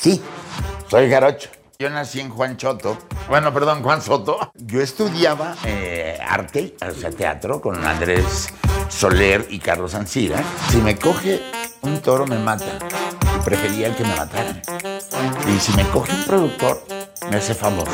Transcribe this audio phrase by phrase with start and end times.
[0.00, 0.18] Sí,
[0.88, 1.50] soy jarocho.
[1.78, 2.96] Yo nací en Juan Choto,
[3.28, 4.50] bueno, perdón, Juan Soto.
[4.54, 8.48] Yo estudiaba eh, arte, o sea, teatro, con Andrés
[8.88, 10.42] Soler y Carlos Ancira.
[10.70, 11.42] Si me coge
[11.82, 12.78] un toro, me mata.
[13.36, 14.62] Y prefería el que me matara.
[15.46, 16.82] Y si me coge un productor,
[17.30, 17.92] me hace famoso.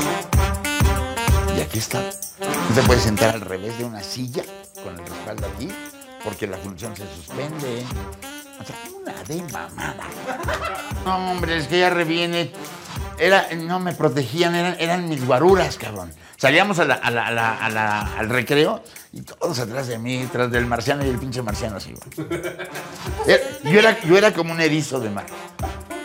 [1.57, 2.00] Y aquí está.
[2.00, 4.45] No se puede sentar al revés de una silla
[4.84, 5.68] con el respaldo aquí,
[6.23, 7.84] porque la función se suspende.
[8.61, 9.96] O sea, una de mamada.
[11.05, 12.53] No, hombre, es que ya reviene.
[13.19, 16.13] Era, no me protegían, eran, eran mis guaruras, cabrón.
[16.36, 18.82] Salíamos a la- a la- a la- a la- al recreo
[19.13, 21.95] y todos atrás de mí, tras del marciano y el pinche marciano así.
[21.95, 22.29] güey.
[23.26, 25.25] Era- Yo era, yo era como un erizo de mar.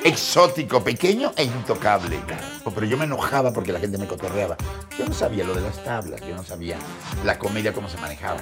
[0.06, 2.18] Exótico, pequeño e intocable.
[2.22, 2.74] cabrón.
[2.74, 4.56] Pero yo me enojaba porque la gente me cotorreaba.
[4.98, 6.78] Yo no sabía lo de las tablas, yo no sabía
[7.26, 8.38] la comedia cómo se manejaba.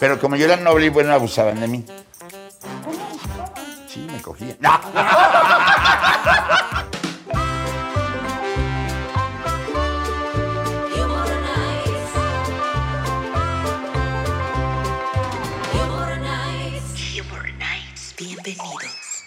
[0.00, 1.84] Pero como yo era noble y bueno, abusaban de mí.
[3.98, 4.56] Sí, me cogían.
[4.60, 4.70] ¡No!
[10.94, 12.12] Humor Nights.
[15.74, 17.18] Humor Nights.
[17.18, 18.14] Humor Nights.
[18.16, 19.24] Bienvenidos.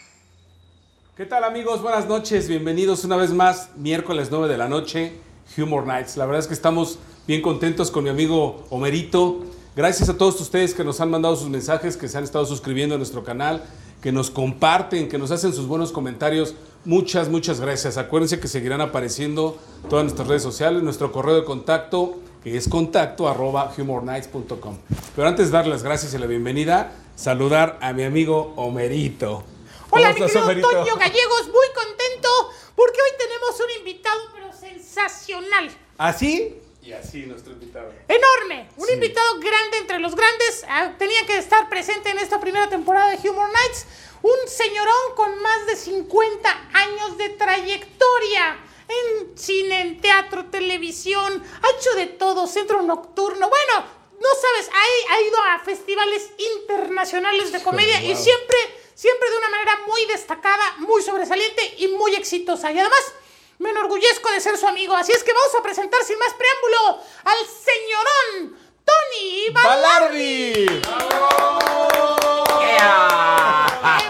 [1.17, 1.81] ¿Qué tal amigos?
[1.81, 5.19] Buenas noches, bienvenidos una vez más, miércoles 9 de la noche,
[5.57, 6.15] Humor Nights.
[6.15, 9.43] La verdad es que estamos bien contentos con mi amigo Homerito.
[9.75, 12.95] Gracias a todos ustedes que nos han mandado sus mensajes, que se han estado suscribiendo
[12.95, 13.65] a nuestro canal,
[14.01, 16.55] que nos comparten, que nos hacen sus buenos comentarios.
[16.85, 17.97] Muchas, muchas gracias.
[17.97, 19.57] Acuérdense que seguirán apareciendo
[19.89, 24.77] todas nuestras redes sociales, nuestro correo de contacto, que es contacto arroba humornights.com.
[25.15, 29.43] Pero antes de dar las gracias y la bienvenida, saludar a mi amigo Homerito.
[29.91, 30.69] Hola, ¿Cómo mi querido Homerito?
[30.69, 32.29] Toño Gallegos, muy contento
[32.75, 35.69] porque hoy tenemos un invitado, pero sensacional.
[35.99, 37.93] Así y así nuestro invitado.
[38.07, 38.93] Enorme, un Sí.
[38.93, 40.65] invitado grande entre los grandes.
[40.67, 43.85] Ah, tenía que estar presente en esta primera temporada de Humor Nights.
[44.23, 48.57] Un señorón con más de 50 años de trayectoria
[48.87, 51.43] en cine, en teatro, televisión.
[51.61, 53.49] Ha hecho de todo, centro nocturno.
[53.49, 53.85] Bueno,
[54.19, 58.23] no sabes, ha, ha ido a festivales internacionales de comedia y wow.
[58.23, 58.57] siempre,
[58.93, 62.71] siempre de una manera muy destacada, muy sobresaliente y muy exitosa.
[62.71, 63.13] Y además,
[63.61, 64.95] me enorgullezco de ser su amigo.
[64.95, 70.53] Así es que vamos a presentar sin más preámbulo al señorón Tony ¡Balardi!
[70.65, 70.81] ¡Qué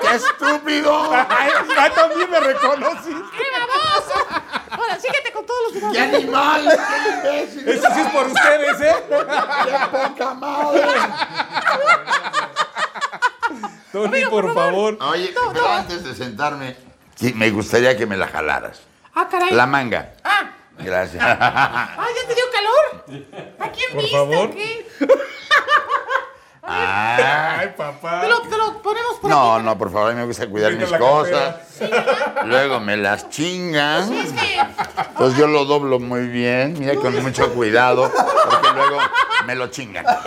[0.02, 1.12] ¡Qué estúpido!
[1.30, 1.52] ¡Ay,
[1.96, 3.14] también me reconocí!
[3.38, 4.16] ¡Qué baboso!
[4.72, 5.92] Ahora, síguete con todos los demás.
[5.94, 6.80] ¡Qué animal!
[7.22, 7.68] ¡Qué imbécil!
[7.70, 8.96] Eso sí es por ustedes, ¿eh?
[9.10, 10.94] ¡Qué poca madre!
[13.92, 14.98] Tony, por favor.
[15.02, 16.76] Oye, pero antes de sentarme,
[17.16, 18.82] sí, me gustaría que me la jalaras.
[19.14, 19.52] Ah, caray.
[19.52, 20.14] La manga.
[20.24, 21.22] Ah, Gracias.
[21.28, 23.26] ah, ¿ya te dio calor?
[23.60, 24.48] ¿A quién Por viste favor.
[24.48, 24.88] o qué?
[26.64, 27.58] Ah.
[27.60, 28.22] Ay, papá.
[28.22, 29.66] Te lo, te lo ponemos por No, aquí.
[29.66, 31.56] no, por favor, a mí me gusta cuidar Venga mis cosas.
[32.46, 34.08] Luego me las chingan.
[34.08, 34.60] Sí, es que...
[35.10, 39.00] Entonces yo lo doblo muy bien, mira, con mucho cuidado, porque luego
[39.48, 40.06] me lo chingan.
[40.08, 40.18] ¡Ay,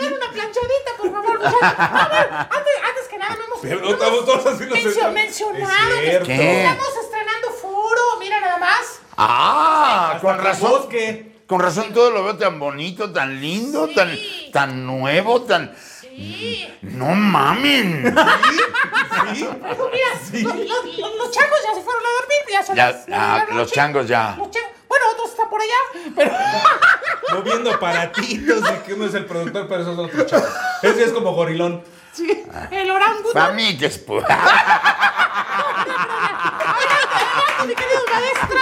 [0.00, 0.90] le dan una planchadita!
[1.38, 1.62] Muchachos!
[1.78, 3.58] A ver, antes, antes que nada, no hemos...
[3.62, 8.40] Pero no estamos todos así, nos mencio- estamos- mencionado Es que estamos estrenando foro, mira
[8.40, 9.00] nada más.
[9.16, 10.70] Ah, con razón.
[10.70, 11.38] Bosque.
[11.46, 13.94] Con razón todo lo veo tan bonito, tan lindo, Sí.
[13.94, 14.18] tan,
[14.52, 15.74] tan nuevo, tan...
[16.00, 16.68] Sí.
[16.82, 18.14] No mamen.
[19.34, 19.44] ¿Sí?
[19.44, 23.06] Mira, los, los- los- los changos ya se fueron a dormir, ya son Ya, las
[23.12, 24.34] ah, los changos ya.
[24.36, 25.74] Los changos- bueno, otros están por allá,
[26.16, 26.32] pero
[27.34, 30.48] Moviendo aparatitos de que uno es el productor, pero esos son otros chavos.
[30.82, 31.84] Ese es como gorilón.
[32.12, 33.32] sí, el orangután.
[33.34, 34.24] Para mí que es pu-
[37.66, 38.58] mi querido maestro.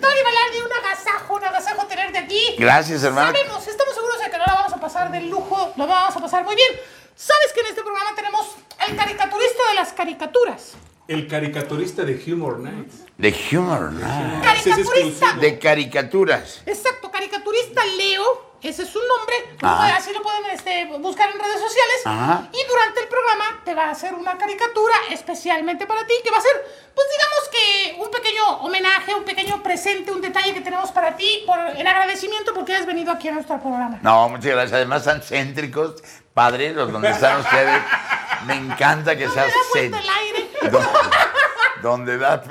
[0.00, 2.56] Tony Balardi, un agasajo, un agasajo tenerte aquí.
[2.58, 3.32] Gracias, hermano.
[3.32, 6.20] Sabemos, estamos seguros de que no la vamos a pasar de lujo, lo vamos a
[6.20, 6.72] pasar muy bien.
[7.14, 8.56] Sabes que en este programa tenemos
[8.88, 10.72] el caricaturista de las caricaturas.
[11.06, 13.03] El caricaturista de Humor Nights.
[13.16, 14.42] De humor, ¿no?
[14.42, 15.32] Caricaturista.
[15.34, 16.62] De caricaturas.
[16.66, 19.94] Exacto, caricaturista Leo, ese es su nombre, Ah.
[19.96, 22.00] así lo pueden este, buscar en redes sociales.
[22.04, 22.48] Ajá.
[22.52, 26.38] Y durante el programa te va a hacer una caricatura especialmente para ti, que va
[26.38, 26.52] a ser,
[26.94, 31.44] pues digamos que un pequeño homenaje, un pequeño presente, un detalle que tenemos para ti,
[31.46, 33.98] por, en agradecimiento porque has venido aquí a nuestro programa.
[34.02, 34.72] No, muchas gracias.
[34.72, 36.02] Además, tan céntricos,
[36.32, 37.80] padres, los donde están ustedes.
[38.46, 40.80] Me encanta que No me seas céntrico.
[41.84, 42.42] Donde da.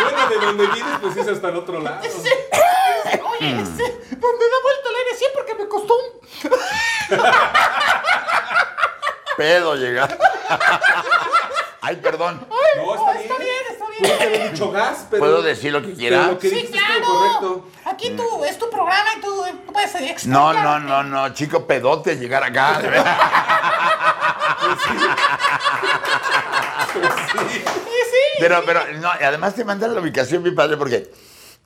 [0.00, 2.00] Bueno, de donde vienes, pues es hasta el otro lado.
[2.02, 2.08] Sí.
[2.08, 3.82] Oye, este,
[4.16, 6.02] donde da vuelta el aire, sí, porque me costó un...
[9.36, 10.18] pedo llegar.
[11.82, 12.48] Ay, perdón.
[12.76, 13.24] No, está bien.
[13.24, 14.22] Está bien, está bien.
[14.22, 15.20] Haber dicho gas, pero.
[15.20, 16.20] ¿Puedo decir lo que quiera?
[16.20, 17.04] pero lo que Sí, claro.
[17.04, 17.68] correcto.
[17.84, 20.32] Aquí tú, es tu programa y tú eh, puedes quieres extra.
[20.32, 22.78] No, no, no, no, chico pedote llegar acá.
[22.78, 23.18] de verdad.
[24.58, 24.90] Sí,
[27.50, 27.62] sí.
[28.40, 31.10] Pero, pero, no, y además te mandan la ubicación, mi padre, porque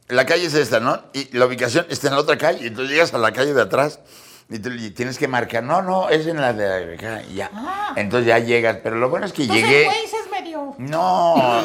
[0.09, 1.01] la calle es esta, ¿no?
[1.13, 2.67] Y la ubicación está en la otra calle.
[2.67, 4.01] Entonces llegas a la calle de atrás
[4.49, 5.63] y, tú- y tienes que marcar.
[5.63, 7.23] No, no, es en la de acá.
[7.29, 7.51] y ya.
[7.55, 7.93] Ah.
[7.97, 8.79] Entonces ya llegas.
[8.83, 9.85] Pero lo bueno es que Entonces, llegué.
[9.85, 10.75] güey, es medio.
[10.79, 11.63] No,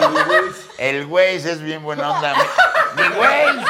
[0.77, 2.33] el güey es bien buena onda.
[2.97, 3.65] Mi, güey.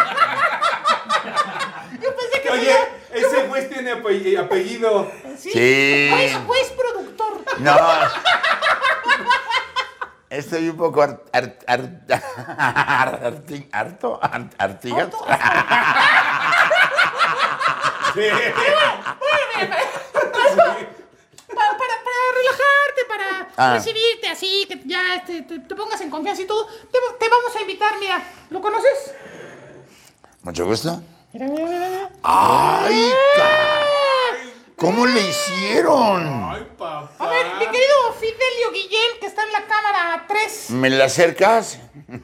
[2.01, 5.11] Yo pensé que Oye, sería- ese juez tiene ape- apellido.
[5.37, 5.51] Sí.
[5.51, 6.09] Sí.
[6.11, 7.43] Juez, juez productor.
[7.59, 7.77] No.
[10.29, 12.01] Estoy un poco ar- ar- ar-
[13.23, 15.09] arti- harto, ar- artigas.
[18.13, 18.23] Sí.
[21.47, 23.73] Para, para, para relajarte, para Ah.
[23.75, 27.55] recibirte así, que ya este, te, te pongas en confianza y todo, te, te vamos
[27.55, 29.13] a invitar, mira, ¿lo conoces?
[30.41, 30.99] Mucho gusto.
[31.33, 32.09] Mira, mira.
[32.23, 33.85] ¡Ay, ca-
[34.77, 36.51] ¿Cómo le hicieron?
[36.51, 37.09] Ay, papá.
[37.17, 41.79] A ver, mi querido Fidelio Guillén, que está en la cámara 3, ¿Me la acercas?
[42.07, 42.23] nos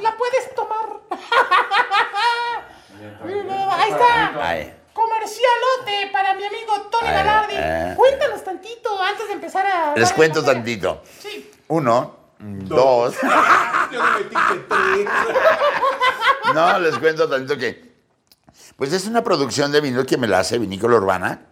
[0.00, 1.00] la puedes tomar.
[3.70, 4.32] Ahí está.
[4.46, 4.74] Ay.
[4.92, 7.54] Comercialote para mi amigo Tony Ay, Galardi.
[7.56, 7.94] eh.
[7.96, 9.94] Cuéntanos tantito antes de empezar a.
[9.96, 10.54] Les cuento comer.
[10.56, 11.02] tantito.
[11.20, 11.50] Sí.
[11.68, 13.14] Uno, dos.
[13.90, 15.08] Yo le metí que tres.
[16.54, 17.93] No, les cuento tantito que.
[18.76, 21.42] Pues es una producción de vinilo que me la hace Vinícola Urbana.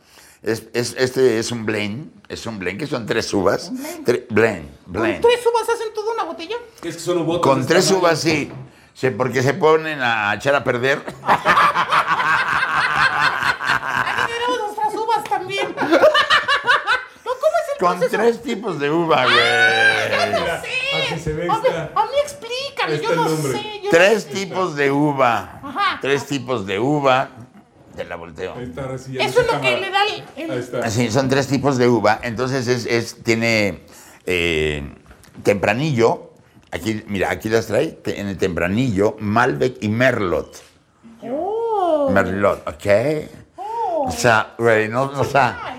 [0.43, 3.71] Es, es- este es un blend, es un blend que son tres uvas.
[4.05, 5.21] Tre- blend, ¿Con blend.
[5.23, 6.57] tres uvas hacen toda una botella?
[6.83, 8.51] Es que son ubotes Con tres uvas sí,
[8.93, 10.99] sí, porque se ponen a echar a perder.
[11.23, 11.43] Aquí
[14.33, 15.75] tenemos nuestras uvas también.
[15.77, 15.81] ¿No?
[15.89, 18.17] ¿Cómo es el Con proceso?
[18.23, 20.33] tres tipos de uva, güey.
[20.33, 21.19] No sé.
[21.19, 21.83] se ve a, mí, esta.
[21.95, 23.53] a mí explícame, Está yo no nombre.
[23.53, 23.81] sé.
[23.83, 24.29] yo Tres no sé.
[24.45, 25.61] tipos de uva.
[25.63, 25.99] Ajá.
[26.01, 27.29] Tres tipos de uva.
[27.97, 28.55] Te la volteo.
[28.57, 30.25] Ahí está, sí, ya Eso es lo que le da el.
[30.45, 30.79] el- Ahí está.
[30.79, 32.21] Así, son tres tipos de uva.
[32.23, 33.83] Entonces es, es- tiene
[34.25, 34.83] eh,
[35.43, 36.31] tempranillo.
[36.71, 37.99] Aquí, mira, aquí las trae.
[38.07, 40.63] En el tempranillo, Malbec y Merlot.
[41.23, 42.09] Oh.
[42.11, 42.87] Merlot, ¿ok?
[43.57, 44.07] Oh.
[44.09, 45.72] O sea, güey, no, o sea.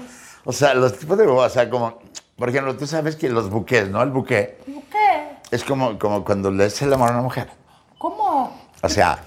[0.46, 2.00] O sea, los tipos de uva, o sea, como,
[2.38, 4.02] por ejemplo, tú sabes que los buques, ¿no?
[4.02, 4.58] El buque
[4.92, 5.38] ¿Qué?
[5.52, 7.50] es como, como cuando le haces el amor a una mujer.
[7.98, 8.60] ¿Cómo?
[8.82, 9.24] O sea,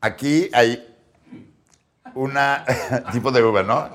[0.00, 0.84] aquí hay
[2.14, 2.64] una
[3.12, 3.88] tipo de uva, ¿no?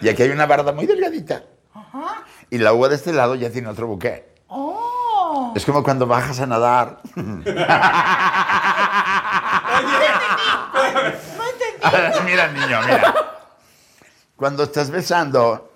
[0.00, 1.44] Y aquí hay una barda muy delgadita.
[1.72, 2.24] Ajá.
[2.50, 4.34] Y la uva de este lado ya tiene otro buque.
[4.48, 5.52] Oh.
[5.56, 7.00] Es como cuando bajas a nadar.
[11.04, 12.20] No entendí.
[12.24, 13.33] mira, niño, mira.
[14.44, 15.72] Cuando estás besando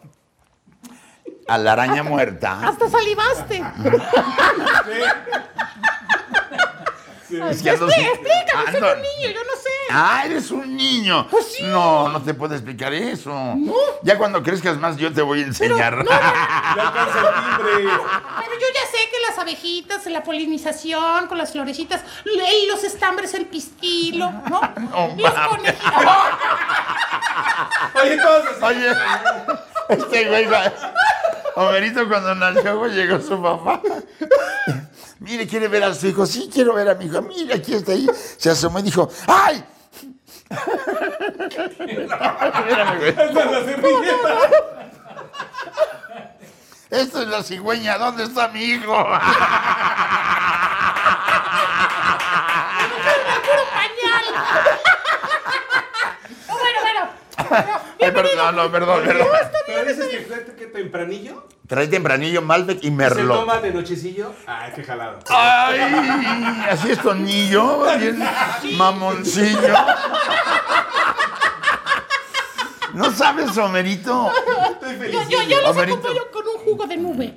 [1.49, 3.57] a la araña muerta, Hasta salivaste.
[7.31, 9.69] es que Explí- Explícame, soy ando- un niño, yo no sé.
[9.91, 11.27] Ah, eres un niño.
[11.31, 11.63] Pues sí.
[11.63, 13.55] No, no te puedo explicar eso.
[14.03, 16.05] Ya cuando crezcas más, yo te voy a enseñar.
[16.77, 17.27] Ya alcanza el
[17.57, 17.73] timbre.
[17.81, 23.33] Pero yo ya sé que las abejitas, la polinización con las florecitas, l- los estambres,
[23.33, 24.61] el pistilo, ¿no?
[24.61, 26.05] No los conejitos.
[27.95, 28.65] Oye, todos así.
[28.65, 28.93] Oye,
[29.89, 30.73] este güey va.
[31.57, 33.81] Homerito cuando nació, güey, llegó su papá.
[35.21, 36.25] Mire, ¿quiere ver a su hijo?
[36.27, 37.21] Sí, quiero ver a mi hijo.
[37.23, 38.07] Mira, aquí está ahí.
[38.37, 39.65] Se asomó y dijo, ¡ay!
[46.91, 48.95] Esto es la cigüeña, ¿dónde está mi hijo?
[53.45, 54.25] ¡Puro pañal!
[56.49, 57.03] No, bueno, bueno.
[57.27, 59.27] Bueno, Ay, perdón, no, perdón, perdón.
[59.67, 60.07] Pero dices
[60.57, 63.41] que, tempranillo Trae tempranillo, Malbec y se Merlot.
[63.41, 64.33] toma de nochecillo.
[64.47, 65.19] Ay, qué jalado.
[65.29, 65.81] ¡Ay!
[66.71, 68.19] Así es tonillo, bien
[68.79, 69.75] mamoncillo.
[72.95, 74.33] ¿No sabes, Homerito?
[74.71, 75.29] Estoy yo, feliz.
[75.29, 75.99] yo, yo los Homerito.
[75.99, 77.35] acompaño con un jugo de nube.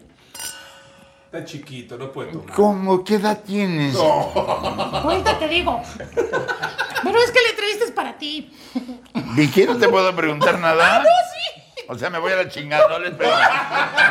[1.31, 2.53] Está chiquito, no puede tomar.
[2.53, 3.03] ¿Cómo?
[3.05, 3.95] ¿Qué edad tienes?
[3.95, 5.81] Ahorita te digo.
[5.97, 8.53] Pero es que la entrevista es para ti.
[9.35, 10.99] Vicky, no te puedo preguntar nada.
[10.99, 11.83] No, sí.
[11.87, 13.39] O sea, me voy a la chingada, no les pregunto.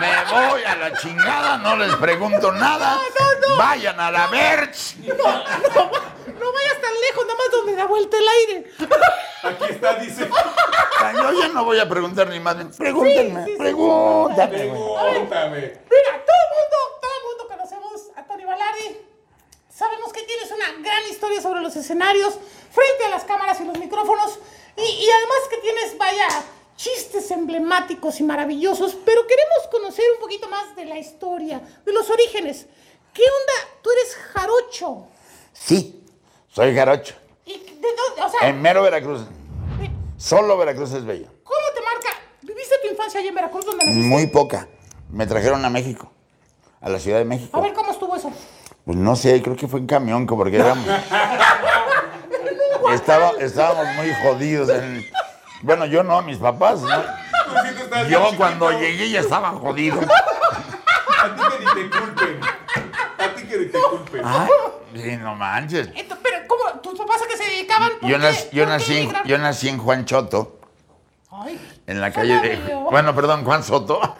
[0.00, 2.98] Me voy a la chingada, no les pregunto nada.
[3.58, 4.96] Vayan a la Verge.
[5.08, 8.70] No, no, no vayas tan lejos, nada más donde da vuelta el aire.
[9.42, 10.26] Aquí está, dice.
[11.14, 12.56] Yo ya no voy a preguntar ni más.
[12.78, 13.58] Pregúntenme, Sí, sí, sí.
[13.58, 14.48] pregúntame.
[14.58, 15.56] Pregúntame.
[15.58, 18.98] Mira, todo el mundo conocemos a Tony Balardi.
[19.80, 22.34] Sabemos que tienes una gran historia sobre los escenarios,
[22.70, 24.38] frente a las cámaras y los micrófonos.
[24.76, 26.28] Y, y además que tienes, vaya,
[26.76, 28.94] chistes emblemáticos y maravillosos.
[29.06, 32.66] Pero queremos conocer un poquito más de la historia, de los orígenes.
[33.14, 33.80] ¿Qué onda?
[33.80, 35.06] Tú eres jarocho.
[35.54, 36.04] Sí,
[36.52, 37.14] soy jarocho.
[37.46, 37.54] ¿Y
[38.38, 39.22] sea, En mero Veracruz.
[40.18, 41.28] Solo Veracruz es bello.
[41.42, 42.20] ¿cómo te marca?
[42.42, 44.06] ¿Viviste tu infancia allá en Veracruz donde naciste?
[44.06, 44.68] Muy poca.
[45.08, 46.12] Me trajeron a México,
[46.82, 47.62] a la Ciudad de A México.
[47.62, 48.30] ver, ¿cómo estuvo eso?
[48.90, 50.84] Pues no sé, creo que fue en camión, como porque éramos.
[52.92, 54.68] Estaba, estábamos muy jodidos.
[54.68, 55.06] en-
[55.62, 57.00] Bueno, yo no, mis papás, ¿no?
[58.08, 60.00] Yo cuando llegué ya estaba jodido.
[60.00, 60.02] A
[61.36, 62.40] ti que ni te culpen.
[63.16, 64.22] A ti que ni te culpen.
[64.24, 64.48] Ah,
[64.92, 65.86] sí, no manches.
[65.94, 66.80] Pero, ¿cómo?
[66.80, 67.90] ¿Tus papás a qué se dedicaban?
[68.00, 68.48] ¿Por Yo, nací,
[68.98, 70.58] en, yo nací en Juan Choto,
[71.30, 72.74] Ay, en la calle de.
[72.90, 74.00] Bueno, perdón, Juan Soto.
[74.00, 74.10] Oye,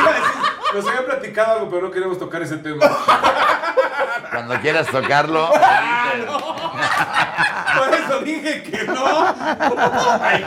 [0.00, 0.32] iba a decir,
[0.76, 2.86] nos habían platicado algo, pero no queremos tocar ese tema.
[4.30, 5.50] Cuando quieras tocarlo.
[7.76, 9.26] Por eso dije que no.
[10.22, 10.44] Ay,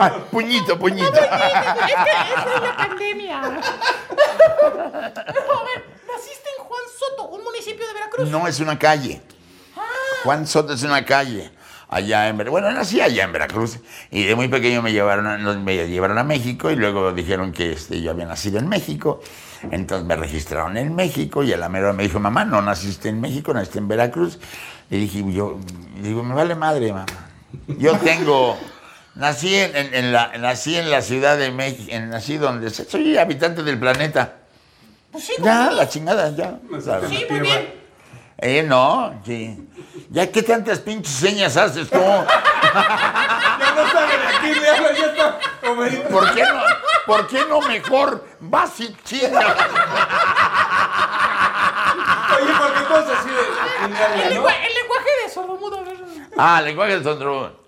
[0.00, 1.08] Ah, puñito, puñito.
[1.12, 3.38] Es que esa es la pandemia.
[3.42, 3.58] a ver,
[6.06, 8.28] naciste en Juan Soto, un municipio de Veracruz.
[8.28, 9.20] No es una calle.
[10.22, 11.50] Juan Soto es una calle.
[11.90, 12.60] Allá en Veracruz.
[12.60, 13.78] Bueno, nací allá en Veracruz.
[14.10, 17.72] Y de muy pequeño me llevaron a, me llevaron a México y luego dijeron que
[17.72, 19.20] este, yo había nacido en México.
[19.70, 23.54] Entonces me registraron en México y el amero me dijo, mamá, no naciste en México,
[23.54, 24.38] naciste en Veracruz.
[24.90, 25.58] Le dije, yo,
[26.02, 27.06] digo, me vale madre, mamá.
[27.66, 28.58] Yo tengo,
[29.14, 33.62] nací en, en- en la, nací en la Ciudad de México, nací donde, soy habitante
[33.62, 34.34] del planeta.
[35.10, 36.58] Pues sí, Ya, la chingada, ya.
[36.80, 37.77] Sí, la muy bien.
[38.40, 39.68] Eh, no, sí.
[40.10, 41.98] Ya, ¿qué tantas pinches señas haces tú?
[41.98, 45.38] Ya no saben a quién le ya está.
[46.10, 46.62] ¿Por qué no,
[47.06, 49.44] por qué no mejor vas y chingas?
[52.40, 54.30] Oye, ¿por qué todos así de El, hablan, no?
[54.30, 55.78] lengua- el lenguaje de sordomudo.
[55.78, 55.96] a ver.
[56.38, 57.58] Ah, lenguaje de sondro.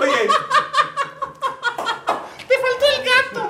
[0.00, 0.28] Oye,
[2.48, 3.42] Te faltó el gato.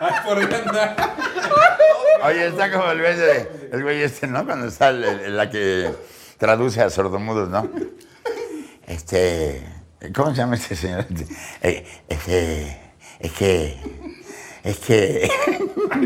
[0.00, 2.28] ay, por.
[2.28, 4.44] Oye, está como el güey, de- el güey este, ¿no?
[4.44, 5.90] Cuando está el- el- la que
[6.36, 7.68] traduce a sordomudos, ¿no?
[8.86, 9.62] Este,
[10.14, 11.06] ¿cómo se llama este señor?
[11.62, 12.80] Eh, Este,
[13.20, 13.76] es que,
[14.64, 15.30] es que,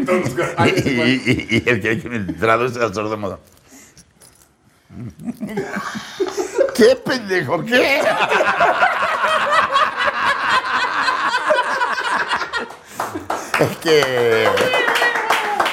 [0.07, 3.41] Todos los y, y- y- y el que traduce a sordomudo.
[6.75, 7.65] ¿Qué pendejo?
[7.65, 8.03] ¿Qué?
[13.63, 14.47] Es que.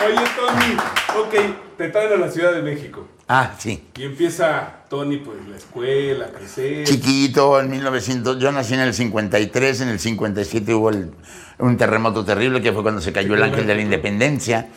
[0.05, 0.77] Oye, Tony,
[1.19, 1.33] ok,
[1.77, 3.07] te traen a la Ciudad de México.
[3.27, 3.87] Ah, sí.
[3.97, 6.85] Y empieza Tony, pues, la escuela, a crecer.
[6.85, 11.11] Chiquito, en 1900, yo nací en el 53, en el 57 hubo el-
[11.59, 14.67] un terremoto terrible que fue cuando se cayó el ángel de la independencia,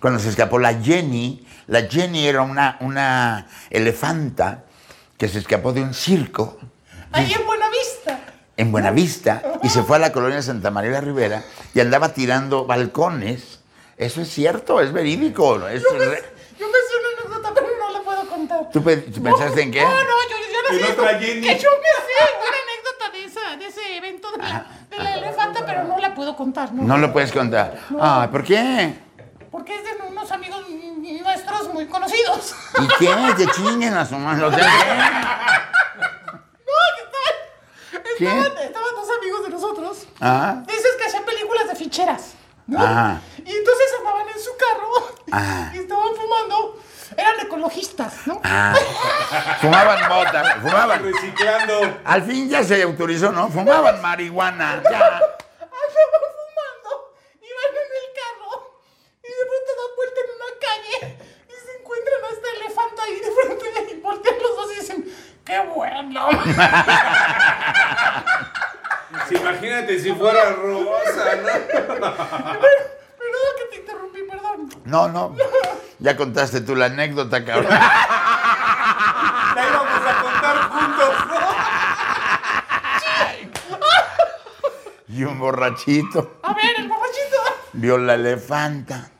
[0.00, 1.46] cuando se escapó la Jenny.
[1.68, 4.64] La Jenny era una, una elefanta
[5.16, 6.58] que se escapó de un circo
[7.12, 7.91] Ahí en Buenavista.
[8.56, 11.42] En Buenavista y se fue a la colonia Santa María la Rivera
[11.74, 13.60] y andaba tirando balcones.
[13.96, 15.58] Eso es cierto, es verídico.
[15.58, 15.68] ¿no?
[15.68, 16.24] Es re-
[16.58, 18.70] Yo me sé una anécdota, pero no la puedo contar.
[18.72, 19.82] ¿Tú pe- tú pensaste en qué?
[19.82, 21.40] No, no, yo, yo otra Jenny.
[21.46, 25.14] Que yo me sé una anécdota de, esa, de ese evento de la, de la
[25.16, 26.72] elefanta, pero no la puedo contar.
[26.72, 27.78] No, No lo puedes contar.
[28.00, 28.94] Ah, ¿por qué?
[29.50, 30.64] Porque es de unos amigos
[31.22, 32.54] nuestros muy conocidos.
[32.80, 33.14] ¿Y qué?
[33.36, 34.50] Que chinguen a su mano.
[34.50, 34.56] No,
[36.96, 37.41] que ¿Qué?
[37.92, 40.06] Estaban, estaban, estaban dos amigos de nosotros.
[40.20, 40.62] Ah.
[40.68, 42.34] Esos que hacían películas de ficheras.
[42.66, 42.78] ¿no?
[42.80, 43.20] Ajá.
[43.44, 45.72] Y entonces andaban en su carro Ajá.
[45.74, 46.78] y estaban fumando.
[47.16, 48.40] Eran ecologistas, ¿no?
[48.42, 48.74] Ah,
[49.60, 51.02] fumaban mota, fumaban.
[51.12, 51.98] Reciclando.
[52.04, 53.50] Al fin ya se autorizó, ¿no?
[53.50, 54.82] Fumaban marihuana.
[54.82, 54.96] Ya.
[54.98, 55.20] Andaban
[55.92, 58.52] fumando, iban en el carro
[59.22, 60.96] y de pronto dan vuelta en una calle
[61.48, 64.98] y se encuentran a esta elefanta ahí de frente y voltean los dos y dicen,
[65.44, 66.28] ¡qué bueno!
[69.72, 71.48] Imagínate si fuera rosa, ¿no?
[71.88, 74.68] Perdón que te interrumpí, perdón.
[74.84, 75.34] No, no.
[75.98, 77.70] Ya contaste tú la anécdota, cabrón.
[77.70, 81.40] La íbamos a contar juntos, ¿no?
[85.14, 87.36] Y un borrachito A ver, el borrachito.
[87.74, 89.10] vio la elefanta.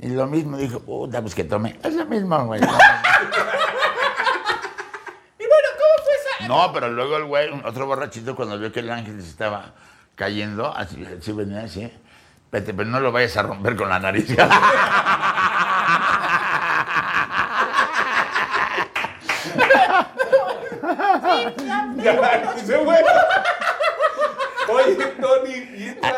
[0.00, 1.78] Y lo mismo dijo, puta, pues que tome.
[1.82, 2.60] Es lo mismo, güey.
[2.60, 2.78] Y bueno,
[5.38, 6.37] ¿cómo fue esa?
[6.48, 9.74] No, pero luego el güey, otro borrachito, cuando vio que el ángel se estaba
[10.14, 11.92] cayendo, así, así venía así.
[12.50, 14.30] Vete, pero no lo vayas a romper con la nariz.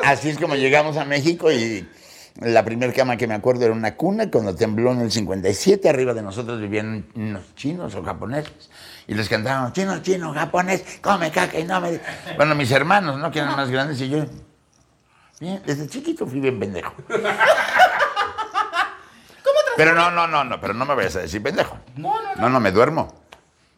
[0.04, 1.88] Así es como llegamos a México y,
[2.36, 5.88] La primera cama que me acuerdo era una cuna cuando tembló en el 57.
[5.88, 8.70] Arriba de nosotros vivían unos chinos o japoneses.
[9.06, 12.00] Y les cantábamos, chino, chino, japonés, come caca y no me...
[12.36, 13.30] Bueno, mis hermanos, ¿no?
[13.30, 14.24] Que eran más grandes y yo...
[15.40, 16.94] Bien, desde chiquito fui bien pendejo.
[19.76, 21.78] Pero no, no, no, no, pero no me vayas a decir pendejo.
[21.96, 22.42] No, no, no.
[22.42, 23.14] No, no, me duermo.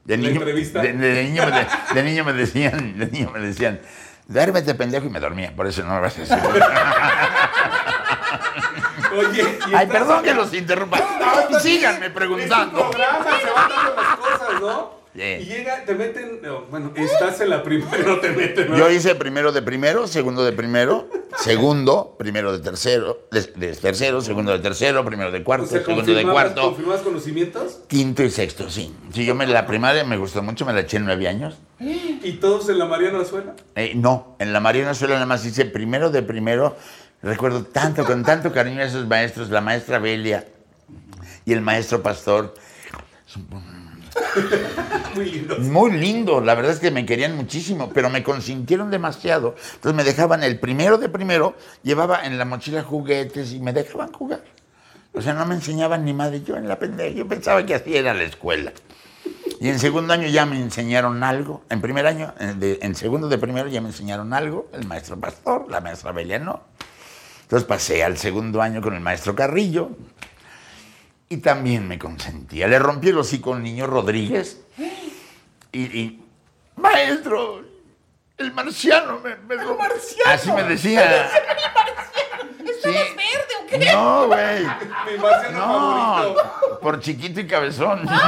[0.05, 3.39] De ¿La niño, de, de niño, me de- de niño me decían, de niño me
[3.39, 3.81] decían,
[4.27, 6.37] duérmete pendejo y me dormía, por eso no me vas a decir.
[9.17, 10.99] Oye, y Ay, perdón que los interrumpa.
[11.51, 12.85] No, síganme preguntando.
[12.85, 15.03] un programa, se van dando las cosas, ¿no?
[15.15, 18.79] Y llega, te meten, no, bueno, estás en la primera, no te meten, ¿no?
[18.79, 24.23] Yo hice primero de primero, segundo de primero, segundo, primero de tercero, de, de tercero,
[24.23, 27.81] segundo de tercero, primero de O cuarto, sea, segundo de ¿confirmabas- cuarto, ¿confirmabas conocimientos?
[27.89, 28.95] quinto y sexto, sí.
[29.13, 31.57] Sí, yo me la primaria me gustó mucho, me la eché en nueve años.
[31.79, 33.55] ¿Y todos en la Mariana Azuela?
[33.75, 36.75] Eh, no, en la Mariana Suela nada más hice primero de primero.
[37.23, 40.45] Recuerdo tanto, con tanto cariño a esos maestros, la maestra Belia
[41.45, 42.55] y el maestro Pastor.
[45.15, 45.59] Muy lindo.
[45.59, 49.55] Muy lindo, la verdad es que me querían muchísimo, pero me consintieron demasiado.
[49.75, 54.13] Entonces me dejaban el primero de primero, llevaba en la mochila juguetes y me dejaban
[54.13, 54.43] jugar.
[55.15, 56.43] O sea, no me enseñaban ni madre.
[56.43, 58.73] Yo en la pendeja, yo pensaba que así era la escuela.
[59.61, 61.63] Y en segundo año ya me enseñaron algo.
[61.71, 64.69] En primer año, en, de- en segundo de primero ya me enseñaron algo.
[64.73, 66.63] El maestro Pastor, la maestra Belia no.
[67.53, 69.91] Entonces pasé al segundo año con el maestro Carrillo.
[71.29, 72.67] Y también me consentía.
[72.67, 74.63] Le rompí el hocico al niño Rodríguez.
[75.71, 76.25] Y, y,
[76.77, 77.63] maestro,
[78.39, 79.77] el marciano me, me rompió".
[79.77, 80.31] marciano.
[80.31, 81.27] Así me decía.
[82.65, 82.89] ¿Estabas Sí.
[82.89, 83.93] verde o qué?
[83.93, 84.61] No, güey.
[84.63, 86.79] Mi marciano No, favorito.
[86.81, 88.09] por chiquito y cabezón.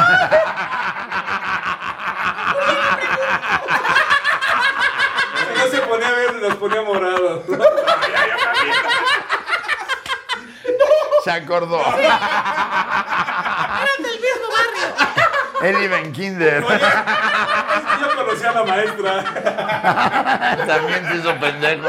[5.41, 7.43] Si no se ponía verde, los ponía morados.
[11.25, 11.81] Se acordó.
[11.81, 12.19] Eran
[13.99, 14.87] del mismo barrio.
[15.63, 16.63] Él iba en kinder.
[16.65, 19.25] Oye, es que yo conocía a la maestra.
[20.67, 21.89] También se hizo pendejo.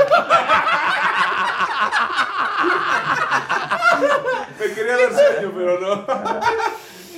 [4.59, 6.05] Me quería dar sueño, pero no.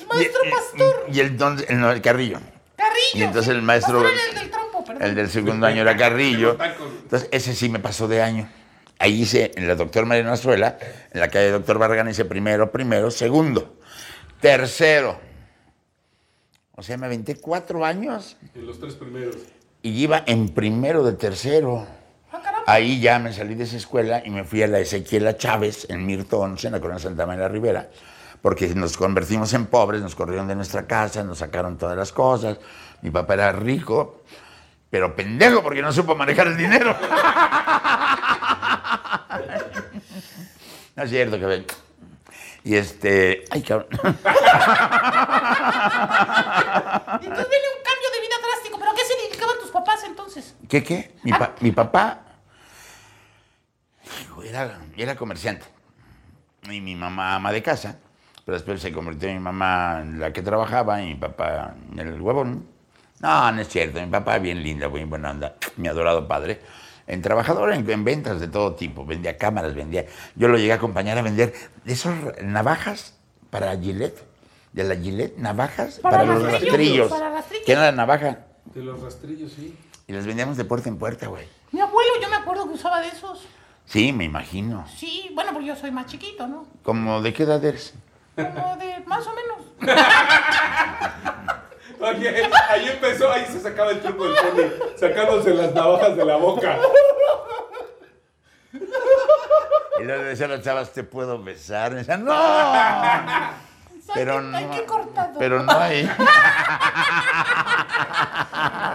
[0.10, 1.06] Maestro Y- Pastor.
[1.12, 2.40] Y, el, don- el, no, el Carrillo.
[2.76, 3.14] Carrillo.
[3.14, 3.58] Y entonces sí.
[3.58, 5.04] el maestro- Pastor era el del trompo, perdón.
[5.04, 6.58] El del segundo año era Carrillo.
[7.04, 8.50] Entonces, ese sí me pasó de año.
[9.00, 10.78] Ahí hice en la doctor Mariano Azuela,
[11.12, 13.78] en la calle Doctor Barragán, hice primero, primero, segundo,
[14.42, 15.20] tercero.
[16.76, 19.36] O sea, me aventé cuatro años En los tres primeros.
[19.82, 21.86] y iba en primero de tercero.
[22.32, 22.64] Ah, caramba.
[22.68, 26.06] Ahí ya me salí de esa escuela y me fui a la Ezequiela Chávez en
[26.06, 27.90] Mirto 11, en la colonia Santa María la Rivera,
[28.42, 32.60] porque nos convertimos en pobres, nos corrieron de nuestra casa, nos sacaron todas las cosas.
[33.02, 34.22] Mi papá era rico,
[34.90, 36.96] pero pendejo porque no supo manejar el dinero.
[40.96, 41.66] No es cierto, que
[42.64, 43.46] Y este.
[43.52, 43.88] Ay, cabrón.
[47.22, 48.80] Entonces viene un cambio de vida drástico.
[48.80, 50.56] ¿Pero a qué se dedicaban tus papás entonces?
[50.68, 51.16] ¿Qué qué?
[51.24, 52.22] Mi, pa- mi papá
[54.44, 55.66] era, era comerciante.
[56.64, 58.00] Y mi mamá ama de casa.
[58.46, 62.20] Pero después se convirtió mi mamá en la que trabajaba y mi papá en el
[62.22, 62.68] huevón.
[63.20, 64.00] No, no es cierto.
[64.00, 65.56] Mi papá bien linda, muy buena onda.
[65.76, 66.62] Mi adorado padre.
[67.08, 69.06] En trabajador en, en ventas de todo tipo.
[69.06, 70.06] Vendía cámaras, vendía.
[70.36, 71.54] Yo lo llegué a acompañar a vender
[71.86, 73.16] de esos navajas
[73.50, 74.26] para Gillette.
[74.74, 77.10] De la Gillette, navajas Para para, los rastrillos, rastrillos.
[77.12, 77.66] para rastrillos.
[77.66, 78.40] ¿Qué era la navaja?
[78.66, 79.76] De los rastrillos, sí.
[80.06, 81.48] Y las vendíamos de puerta en puerta, güey.
[81.72, 83.48] Mi abuelo, yo me acuerdo que usaba de esos.
[83.86, 84.86] Sí, me imagino.
[84.96, 86.68] Sí, bueno, porque yo soy más chiquito, ¿no?
[86.84, 87.94] ¿Como de qué edad eres?
[88.36, 89.58] Como de más o menos.
[92.10, 96.36] Oye, ahí empezó, ahí se sacaba el truco del pony, sacándose las navajas de la
[96.38, 96.78] boca.
[100.00, 101.92] Y luego le decía a las chavas, ¿te puedo besar?
[101.94, 102.34] Y decían, ¡no!
[104.14, 104.58] Pero no.
[104.58, 105.38] Hay que cortarlo.
[105.40, 106.00] Pero no hay.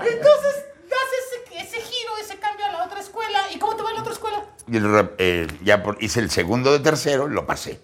[0.04, 3.38] Entonces, das ese, ese giro, ese cambio a la otra escuela.
[3.52, 4.44] ¿Y cómo te va en la otra escuela?
[4.66, 7.80] Y el eh, ya por- hice el segundo de tercero, lo pasé.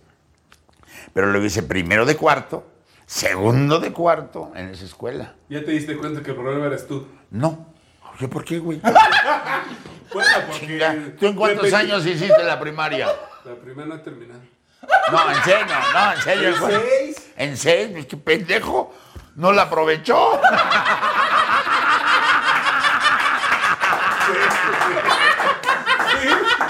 [1.13, 2.65] Pero luego hice primero de cuarto,
[3.09, 5.35] segundo de cuarto en esa escuela.
[5.49, 7.09] Ya te diste cuenta que el problema eres tú.
[7.31, 7.73] No.
[8.21, 8.81] ¿Yo por qué, güey?
[10.11, 10.67] Bueno, porque...
[10.67, 13.09] Chinga, ¿Tú en cuántos años hiciste la primaria?
[13.45, 14.41] La primera no he terminado.
[15.13, 16.49] No, en serio, no, en serio.
[16.49, 17.33] ¿En seis?
[17.37, 17.89] ¿En seis?
[17.93, 18.95] Pues, ¿Qué pendejo?
[19.37, 20.41] No la aprovechó.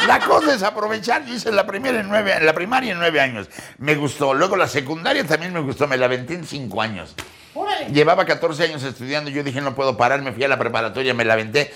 [0.06, 1.24] La cosa es aprovechar.
[1.26, 3.48] Yo hice la primera en nueve, la primaria en nueve años.
[3.78, 4.34] Me gustó.
[4.34, 5.86] Luego la secundaria también me gustó.
[5.86, 7.14] Me la aventé en cinco años.
[7.54, 7.86] Órale.
[7.92, 9.30] Llevaba 14 años estudiando.
[9.30, 10.22] Yo dije, no puedo parar.
[10.22, 11.72] Me fui a la preparatoria, me la aventé.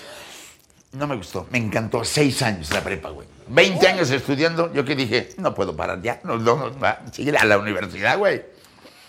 [0.93, 1.47] No me gustó.
[1.51, 2.03] Me encantó.
[2.03, 3.27] Seis años la prepa, güey.
[3.47, 7.35] 20 años estudiando, yo que dije, no puedo parar ya, no, no, no, va, sigue
[7.37, 8.43] a la universidad, güey.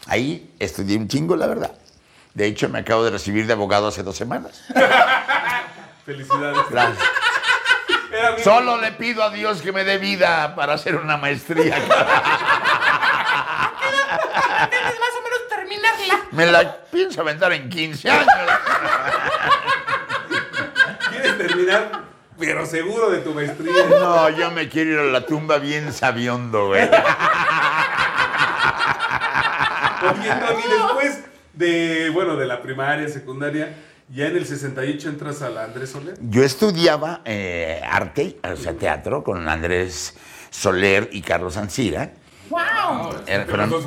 [0.07, 1.73] Ahí estudié un chingo, la verdad.
[2.35, 4.63] De hecho, me acabo de recibir de abogado hace dos semanas.
[6.05, 6.59] Felicidades.
[6.69, 7.05] Gracias.
[8.33, 11.75] Era Solo le pido a Dios que me dé vida para hacer una maestría.
[14.71, 16.21] Tienes más o menos terminarla.
[16.33, 18.27] Me la pienso aventar en 15 años.
[21.11, 21.91] ¿Quieres terminar,
[22.39, 23.85] pero seguro de tu maestría?
[23.89, 26.83] No, yo me quiero ir a la tumba bien sabiondo, güey.
[30.03, 31.21] Oye, Tony, después
[31.53, 33.75] de, bueno, de la primaria, secundaria,
[34.13, 36.17] ya en el 68 entras a la Andrés Soler.
[36.21, 40.15] Yo estudiaba eh, arte, o sea, teatro, con Andrés
[40.51, 42.13] Soler y Carlos Ancira.
[42.51, 42.61] ¡Wow!
[43.27, 43.81] Era- Pero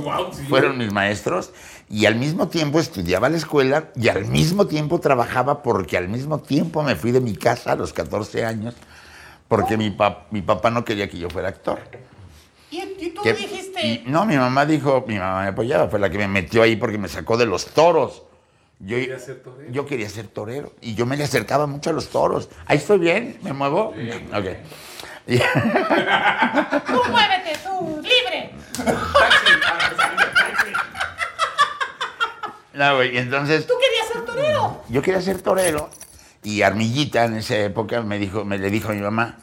[0.49, 0.77] fueron, sí.
[0.79, 1.51] mis maestros.
[1.89, 6.39] Y al mismo tiempo estudiaba la escuela y al mismo tiempo trabajaba porque al mismo
[6.39, 8.75] tiempo me fui de mi casa a los 14 años
[9.47, 11.79] porque mi, pap- mi papá no quería que yo fuera actor.
[12.69, 15.99] Y, y tú Que- dijiste, y- no, mi mamá dijo, mi mamá me apoyaba, fue
[15.99, 18.23] la que me metió ahí porque me sacó de los toros.
[18.79, 19.71] Yo, Quería ser torero.
[19.71, 22.47] yo quería ser torero y yo me le acercaba mucho a los toros.
[22.67, 23.87] Ahí estoy bien, me muevo.
[24.33, 24.45] Ok.
[25.25, 25.37] Y-
[26.87, 28.51] tú muévete, tú, libre.
[32.73, 34.83] no, güey, entonces Tú querías ser torero.
[34.89, 35.89] yo quería ser torero
[36.43, 39.37] y Armillita en esa época me dijo, me le dijo a mi mamá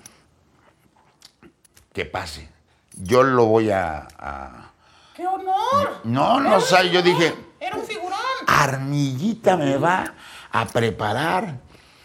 [1.92, 2.48] que pase.
[2.96, 4.70] Yo lo voy a, a-
[5.16, 6.00] ¡Qué honor!
[6.04, 8.03] No, no sé, yo dije, Era un figurón.
[8.46, 10.14] Armillita me va
[10.52, 11.58] a preparar.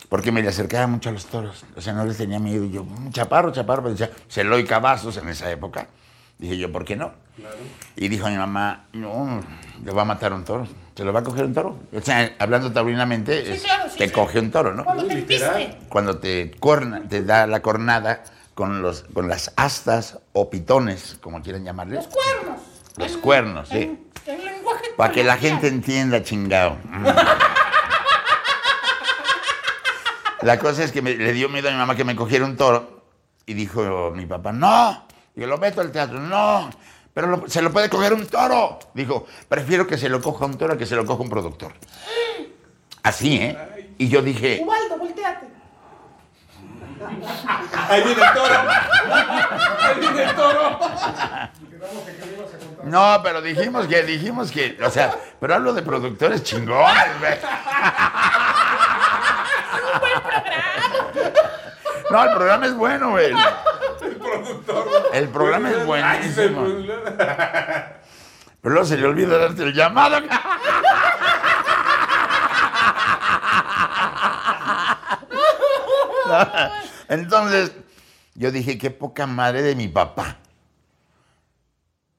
[0.09, 1.63] Porque me le acercaba mucho a los toros.
[1.75, 2.63] O sea, no les tenía miedo.
[2.65, 3.83] Y yo, "Mm, chaparro, chaparro.
[3.83, 5.87] Pero decía, Celoy Cavazos en esa época.
[6.39, 7.11] Dije yo, ¿por qué no?
[7.95, 9.41] Y dijo mi mamá, no,
[9.83, 10.67] le va a matar un toro.
[10.95, 11.77] ¿Se lo va a coger un toro?
[11.93, 14.13] O sea, hablando taurinamente, Sí, es, claro, sí, te sí.
[14.13, 14.83] coge un toro, ¿no?
[14.83, 15.77] Cuando te.
[15.89, 18.23] Cuando te, corna, te da la cornada
[18.55, 22.05] con, los, con las astas o pitones, como quieran llamarles.
[22.05, 22.61] Los cuernos.
[22.99, 23.97] Los cuernos, sí.
[24.25, 26.77] lenguaje Para que la gente entienda, chingado.
[30.41, 32.55] La cosa es que me- le dio miedo a mi mamá que me cogiera un
[32.55, 33.03] toro
[33.45, 36.69] y dijo mi papá, no, yo lo meto al teatro, no,
[37.13, 38.79] pero lo- se lo puede coger un toro.
[38.93, 41.73] Dijo, prefiero que se lo coja un toro a que se lo coja un productor.
[43.03, 43.93] Así, ¿eh?
[43.97, 45.47] Y yo dije, Ubaldo, volteate.
[47.89, 48.55] Ahí viene el toro.
[49.81, 50.79] Ahí viene el toro.
[52.83, 57.33] No, pero dijimos que, dijimos que, o sea, pero hablo de productores chingones, güey.
[62.09, 63.33] No, el programa es bueno, güey.
[64.01, 65.09] El productor.
[65.13, 66.65] El programa es buenísimo.
[68.61, 70.17] Pero luego se le olvida darte el llamado.
[77.09, 77.71] Entonces,
[78.35, 80.37] yo dije, qué poca madre de mi papá.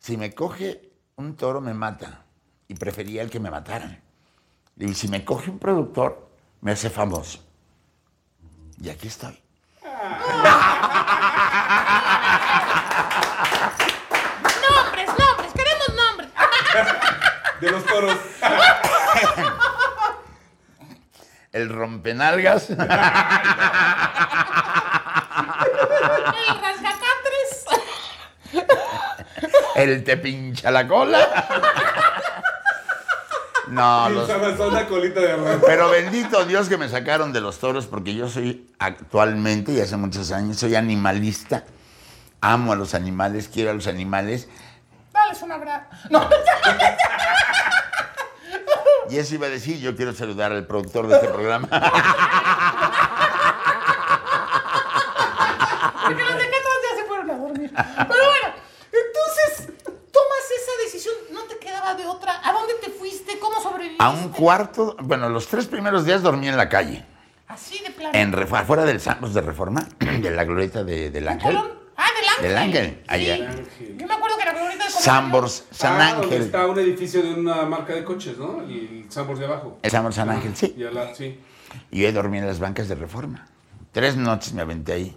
[0.00, 2.24] Si me coge un toro, me mata.
[2.66, 4.02] Y prefería el que me mataran.
[4.76, 6.30] Y si me coge un productor,
[6.62, 7.44] me hace famoso.
[8.80, 9.38] Y aquí estoy.
[14.70, 16.30] Nombres, nombres, queremos nombres.
[17.60, 18.16] De los toros.
[21.52, 22.70] El rompenalgas.
[22.70, 22.78] El
[29.82, 31.18] El te pincha la cola.
[33.68, 34.28] No, los-
[34.88, 35.60] colita de arroz.
[35.64, 39.96] pero bendito Dios que me sacaron de los toros porque yo soy actualmente y hace
[39.96, 41.64] muchos años soy animalista.
[42.40, 44.48] Amo a los animales, quiero a los animales
[45.12, 45.86] Dales un abrazo.
[46.08, 46.28] No,
[49.10, 51.68] y eso iba a decir, yo quiero saludar al productor de este programa.
[56.04, 57.72] porque los decatos ya se fueron a dormir.
[57.74, 58.54] Pero bueno,
[58.92, 59.66] entonces
[60.12, 61.14] tomas esa decisión.
[61.32, 62.40] No te quedaba de otra.
[62.44, 63.38] ¿A dónde te fuiste?
[63.40, 63.89] ¿Cómo sobreviviste?
[64.02, 67.04] A un cuarto, bueno, los tres primeros días dormí en la calle,
[67.48, 68.16] Así de plano.
[68.18, 71.54] en Ref- afuera del Santos de Reforma, de la glorieta de- del Ángel.
[71.54, 71.70] Colón.
[71.98, 72.42] Ah, del Ángel.
[72.48, 73.52] Del Ángel, allá.
[73.76, 73.94] Sí.
[73.98, 74.90] Yo me acuerdo que la glorieta de.
[74.90, 76.42] Sambors, San Ah, donde Ángel.
[76.42, 78.62] Está un edificio de una marca de coches, ¿no?
[78.62, 79.78] El Sambors de abajo.
[79.82, 80.74] El Sambors San Ángel, sí.
[80.78, 81.38] Y a la, sí.
[81.90, 83.46] Y yo dormí en las bancas de reforma.
[83.92, 85.16] Tres noches me aventé ahí.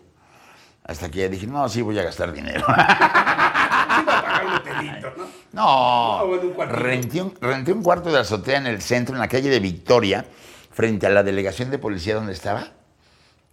[0.83, 2.65] Hasta que ya dije, no, sí voy a gastar dinero.
[2.67, 5.22] Pagar un hotelito, ¿no?
[5.53, 6.29] No,
[6.67, 10.25] renté, un, renté un cuarto de azotea en el centro, en la calle de Victoria,
[10.71, 12.67] frente a la delegación de policía donde estaba.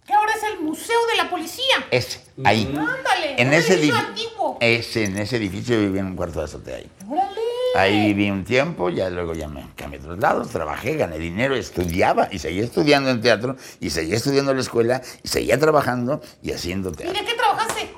[0.05, 1.75] Que ahora es el Museo de la Policía.
[1.91, 2.65] Ese, ahí.
[2.67, 3.39] Ándale.
[3.39, 4.57] En un ese, edificio edifi- antiguo.
[4.59, 6.89] ese, en ese edificio vivía en un cuarto de azotea ahí.
[7.07, 7.39] Órale.
[7.75, 11.55] Ahí viví un tiempo, ya luego ya me cambié a otros lados, trabajé, gané dinero,
[11.55, 16.19] estudiaba y seguía estudiando en teatro y seguía estudiando en la escuela y seguía trabajando
[16.41, 17.17] y haciendo ¿Y teatro.
[17.21, 17.93] de qué trabajaste?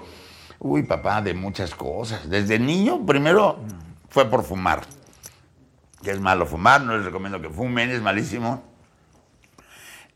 [0.60, 2.30] Uy, papá, de muchas cosas.
[2.30, 3.58] Desde niño, primero
[4.14, 4.82] fue por fumar.
[6.04, 8.64] Que es malo fumar, no les recomiendo que fumen, es malísimo.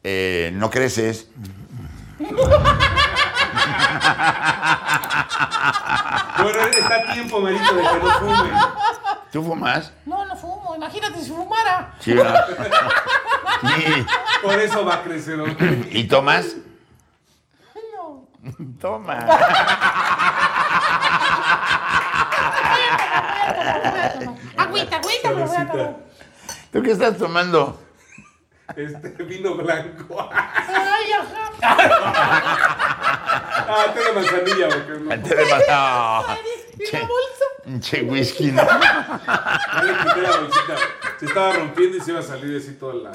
[0.03, 1.29] Eh, no creces.
[6.39, 8.51] Bueno, está a tiempo, Merito, de que no fume.
[9.31, 9.91] ¿Tú fumas?
[10.05, 10.75] No, no fumo.
[10.75, 11.93] Imagínate si fumara.
[11.99, 12.15] Sí.
[14.43, 15.39] Por eso va a crecer.
[15.91, 16.55] ¿Y tomas?
[17.95, 18.27] No.
[18.79, 19.25] Toma.
[24.57, 25.95] Agüita, agüita, me lo voy a tomar.
[26.71, 27.81] ¿Tú qué estás tomando?
[28.75, 30.29] Este vino blanco.
[30.31, 31.51] Ay, ajá.
[33.69, 35.23] Ah, té de manzanilla, porque no.
[35.23, 36.37] Té de ma- no.
[36.79, 37.79] ¿Y Che, la bolsa?
[37.81, 38.61] che whisky, ¿no?
[38.63, 40.75] Ya le quité la bolsita.
[41.19, 43.11] Se estaba rompiendo y se iba a salir así toda la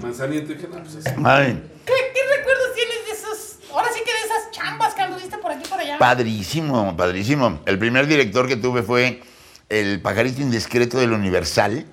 [0.00, 0.40] manzanilla.
[0.42, 1.10] Entonces dije, no, pues así.
[1.24, 5.36] Ay, ¿Qué, ¿Qué recuerdos tienes de esos, ahora sí que de esas chambas que anduviste
[5.38, 5.98] por aquí y por allá?
[5.98, 7.60] padrísimo, padrísimo.
[7.66, 9.22] El primer director que tuve fue
[9.68, 11.86] el pajarito indiscreto del Universal,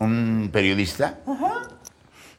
[0.00, 1.20] un periodista,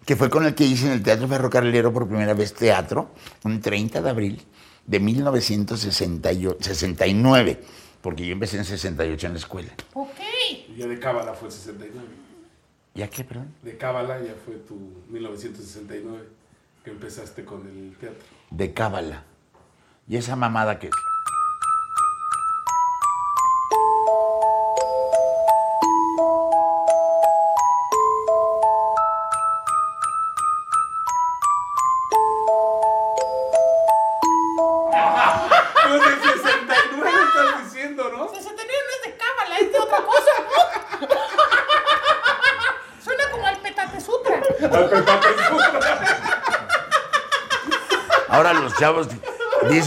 [0.05, 3.11] que fue con el que hice en el Teatro Ferrocarrilero por primera vez teatro,
[3.43, 4.41] un 30 de abril
[4.87, 7.61] de 1969,
[8.01, 9.71] porque yo empecé en 68 en la escuela.
[9.93, 10.17] Ok.
[10.69, 12.07] Y ya de Cábala fue el 69.
[12.95, 13.53] ¿Ya qué, perdón?
[13.61, 14.73] De Cábala ya fue tu
[15.09, 16.27] 1969,
[16.83, 18.25] que empezaste con el teatro.
[18.49, 19.25] De cábala.
[20.07, 20.89] ¿Y esa mamada qué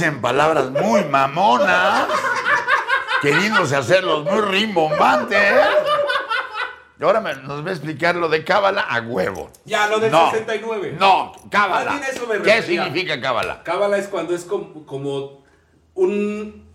[0.02, 2.08] dicen palabras muy mamonas,
[3.20, 5.38] queriéndose hacerlos muy rimbombantes.
[6.98, 9.48] Y ahora me- nos va a explicar lo de cábala a huevo.
[9.64, 10.96] Ya, lo del No, 69.
[10.98, 12.00] No, cábala.
[12.10, 13.62] Eso me ¿Qué significa cábala?
[13.62, 15.44] Cábala es cuando es como, como
[15.94, 16.66] un...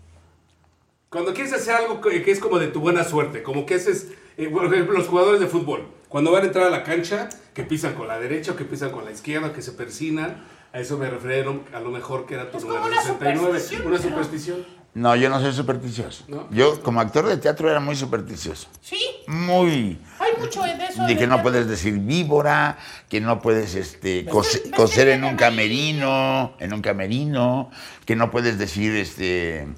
[1.10, 4.08] Cuando quieres hacer algo que, que es como de tu buena suerte, como que haces,
[4.38, 7.62] eh, por ejemplo, los jugadores de fútbol, cuando van a entrar a la cancha, que
[7.62, 10.98] pisan con la derecha o que pisan con la izquierda, que se persinan, a eso
[10.98, 13.98] me refería a lo mejor que era tu Es número como una 69, superstición, una
[13.98, 14.78] superstición.
[14.94, 16.24] No, yo no soy supersticioso.
[16.28, 16.48] ¿No?
[16.50, 18.68] Yo como actor de teatro era muy supersticioso.
[18.80, 19.98] Sí, Muy...
[20.18, 21.04] hay mucho de eso.
[21.04, 22.78] De que no puedes decir víbora,
[23.08, 27.70] que no puedes este, cose- coser en un camerino, en un camerino,
[28.06, 29.68] que no puedes decir, este,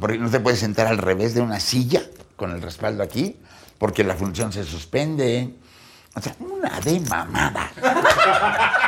[0.00, 2.02] porque no te puedes sentar al revés de una silla
[2.36, 3.36] con el respaldo aquí,
[3.78, 5.54] porque la función se suspende.
[6.14, 7.72] O sea, una de mamada.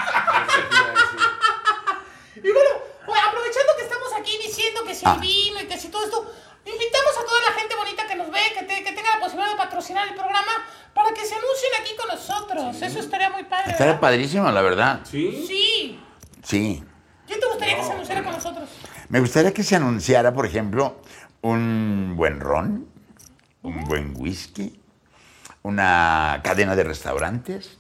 [2.37, 2.70] Y bueno,
[3.07, 5.14] bueno, aprovechando que estamos aquí diciendo que si Ah.
[5.14, 6.18] el vino y que si todo esto,
[6.66, 9.50] invitamos a toda la gente bonita que nos ve, que, te- que tenga la posibilidad
[9.52, 10.52] de patrocinar el programa
[10.94, 12.82] para que se anuncien aquí con nosotros.
[12.82, 13.70] Eso estaría muy padre.
[13.72, 14.00] Estaría ¿verdad?
[14.00, 15.00] padrísimo, la verdad.
[15.04, 15.44] ¿Sí?
[15.46, 16.00] Sí.
[16.42, 16.84] Sí.
[17.26, 18.68] ¿Quién te gustaría que se anunciara con nosotros?
[19.08, 21.00] Me gustaría que se anunciara, por ejemplo,
[21.42, 22.88] un buen ron,
[23.62, 24.78] un buen whisky,
[25.62, 27.78] una cadena de restaurantes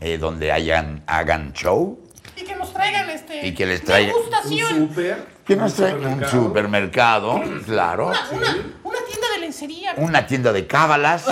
[0.00, 1.98] eh, donde hayan, hagan show,
[2.34, 3.46] Y que nos traigan este.
[3.46, 4.68] Y que les traigan- ¿Un Degustación.
[4.88, 5.26] súper?
[5.46, 9.94] que nos ¿Un traigan un supermercado, claro, Una, una, una tienda de lencería.
[9.96, 11.24] una tienda de cábalas.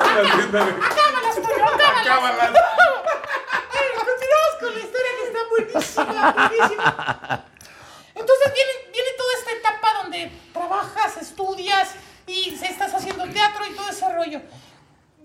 [0.00, 1.64] Una tienda de- Cábalas, pollo,
[2.04, 2.50] cábalas.
[3.98, 7.44] Continuamos con la historia que está buenísima, buenísima.
[8.14, 11.90] Entonces viene, viene toda esta etapa donde trabajas, estudias
[12.26, 14.40] y se estás haciendo teatro y todo ese rollo.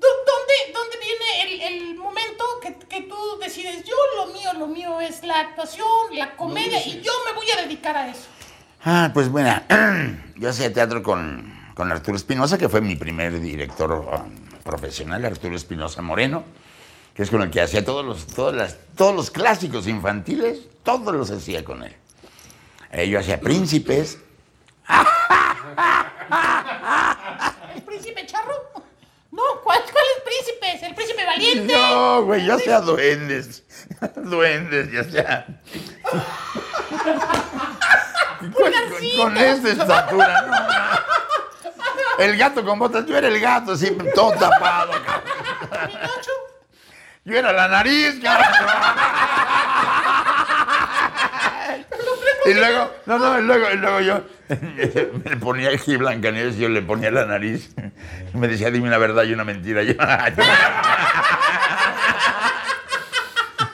[0.04, 1.28] ¿Dó- ¿Dónde, dónde viene
[1.68, 5.88] el, el momento que, que tú decides, yo lo mío, lo mío es la actuación,
[6.12, 8.28] la comedia y yo me voy a dedicar a eso?
[8.86, 9.62] Ah, pues bueno,
[10.36, 15.56] yo hacía teatro con, con Arturo Espinosa, que fue mi primer director um, profesional, Arturo
[15.56, 16.44] Espinosa Moreno,
[17.14, 21.16] que es con el que hacía todos los, todas las- todos los clásicos infantiles, todos
[21.16, 21.96] los hacía con él.
[22.92, 24.18] Eh, yo hacía príncipes,
[27.76, 28.54] ¿El príncipe charro?
[29.34, 30.86] No, ¿cuál, cuál es príncipe?
[30.86, 31.74] ¿El príncipe valiente?
[31.76, 33.64] No, güey, yo hacía duendes.
[34.16, 35.46] Duendes, ya sea.
[38.40, 38.74] Con,
[39.18, 40.54] con- esta estatura, no.
[42.24, 46.00] El gato con botas, yo era el gato, siempre todo tapado, cabrón.
[47.24, 48.48] Yo era la nariz, cabrón.
[52.46, 54.24] Y luego, no, no, y luego, y luego yo
[55.26, 57.74] me ponía aquí Blancanieves y yo le ponía la nariz.
[58.34, 59.84] Y me decía, dime una verdad y una mentira.
[59.84, 59.94] Yo,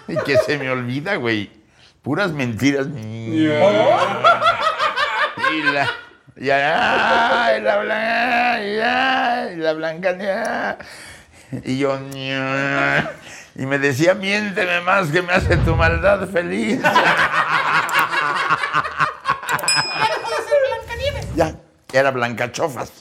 [0.08, 1.52] Y que se me olvida, güey.
[2.02, 2.88] Puras mentiras.
[2.96, 3.48] Y
[5.72, 5.90] la.
[6.36, 10.78] Ya, y la blanca, ya, y la blanca, ya.
[11.66, 12.00] Y yo,
[13.56, 16.80] y me decía, miénteme más que me hace tu maldad feliz.
[18.50, 21.36] Ya dejó de ser Blancanieves.
[21.36, 21.56] Ya,
[21.94, 22.92] era Blancachofas.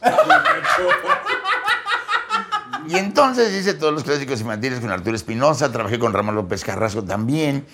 [2.86, 7.04] Y entonces hice todos los clásicos infantiles con Arturo Espinosa, trabajé con Ramón López Carrasco
[7.04, 7.66] también,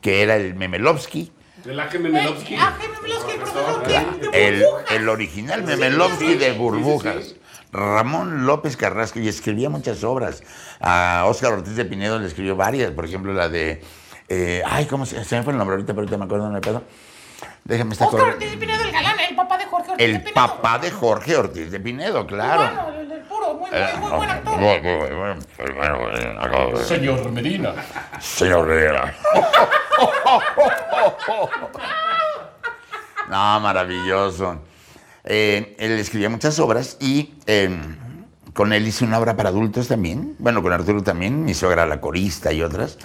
[0.00, 1.32] que era el Memelovsky,
[1.66, 2.54] El Aje Memelovsky.
[2.54, 4.66] El profesor de, de
[4.96, 7.34] el, original Memelovsky de burbujas.
[7.72, 10.42] Ramón López Carrasco y escribía muchas obras.
[10.80, 13.82] A Óscar Ortiz de Pinedo le escribió varias, por ejemplo la de...
[14.28, 16.52] eh, ay, ¿cómo se, se me fue el nombre ahorita, pero ahorita me acuerdo, no
[16.52, 16.82] me pedo.
[17.64, 20.18] Déjame estar Oscar Ortiz de Pinedo, el galán, el papá de Jorge Ortiz de El
[20.22, 20.34] Pinedo.
[20.34, 22.62] papá de Jorge Ortiz de Pinedo, claro.
[22.62, 24.58] Bueno, el, el puro, muy, Eh, muy, muy buen actor.
[24.58, 27.72] muy, muy, muy, muy, muy Señor Medina.
[28.20, 29.14] Señor Rivera.
[33.28, 34.60] No, maravilloso.
[35.24, 37.70] Eh, él escribía muchas obras y eh,
[38.54, 40.34] con él hice una obra para adultos también.
[40.38, 42.98] Bueno, con Arturo también, mi suegra la corista y otras.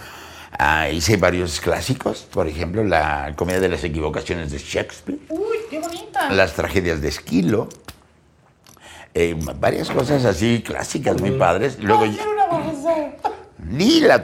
[0.57, 5.79] Ah, hice varios clásicos, por ejemplo, la comedia de las equivocaciones de Shakespeare, Uy, qué
[5.79, 6.29] bonita.
[6.29, 7.67] las tragedias de Esquilo,
[9.13, 11.77] eh, varias cosas así clásicas muy padres.
[11.79, 12.17] Luego, Ay,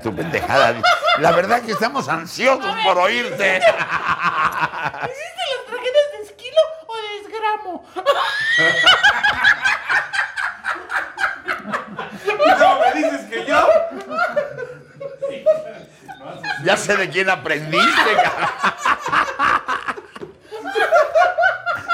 [0.02, 0.82] tu pendejada.
[1.20, 3.58] La verdad que estamos ansiosos por oírte.
[3.58, 7.84] ¿Hiciste las tragedias de esquilo o de esgramo?
[12.60, 13.68] No, me dices que yo.
[16.64, 18.50] Ya sé de quién aprendiste, cabrón.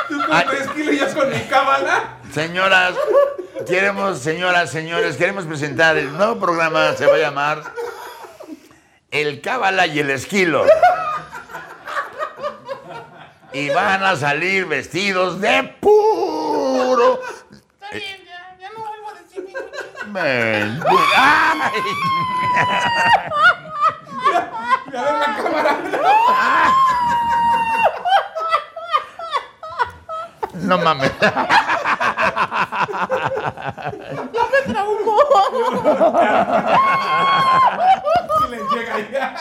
[0.07, 2.17] Tú con tu esquilo y yo con mi cábala.
[2.33, 2.95] Señoras,
[3.67, 7.63] queremos, señoras, señores, queremos presentar el nuevo programa, se va a llamar
[9.11, 10.65] El Cábala y el Esquilo.
[13.53, 17.21] Y van a salir vestidos de puro.
[17.51, 19.67] Está bien, ya, ya no vuelvo a decir mi chiste.
[24.31, 24.95] Men- ¡Ay!
[24.97, 25.77] A ver la cámara.
[30.53, 31.11] No mames.
[38.39, 39.35] Si les llega ya.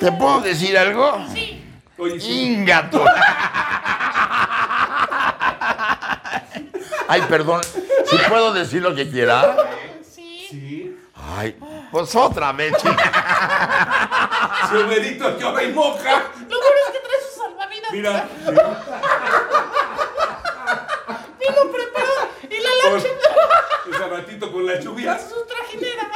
[0.00, 1.18] ¿Te puedo decir algo?
[1.32, 1.64] Sí.
[1.98, 2.52] Oye, sí.
[2.54, 3.04] Ingato.
[7.08, 7.60] Ay, perdón.
[8.06, 9.56] Si puedo decir lo que quiera.
[10.02, 10.46] Sí.
[10.50, 10.97] Sí.
[11.36, 11.54] Ay,
[11.90, 14.68] pues otra vez, chica.
[14.70, 16.22] Si Homerito llora y moja.
[16.48, 17.90] Lo bueno es que trae sus salvavidas.
[17.92, 18.28] Mira.
[21.38, 22.12] Bien lo preparó.
[22.50, 23.08] Y la lancha.
[23.90, 25.18] Ese ratito con la lluvia.
[25.18, 26.10] Su trajinera.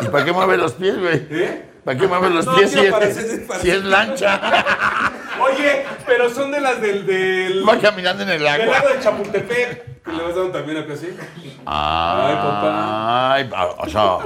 [0.00, 1.26] ¿Y para qué mueve los pies, güey?
[1.30, 1.64] ¿Eh?
[1.84, 4.40] ¿Para qué mueve los No, pies tío, si, parece- es, parece- si es lancha?
[5.40, 7.06] Oye, pero son de las del.
[7.06, 8.66] del Va caminando en el del agua.
[8.78, 10.02] lago de Chapultepec.
[10.02, 11.14] Que le vas dando también acá así.
[11.66, 14.18] Ay, pa- o sea.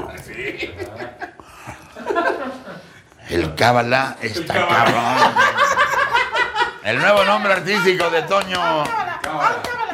[3.29, 4.85] El cábala está cábala.
[4.85, 5.35] cabrón.
[6.85, 8.85] El nuevo nombre artístico de Toño.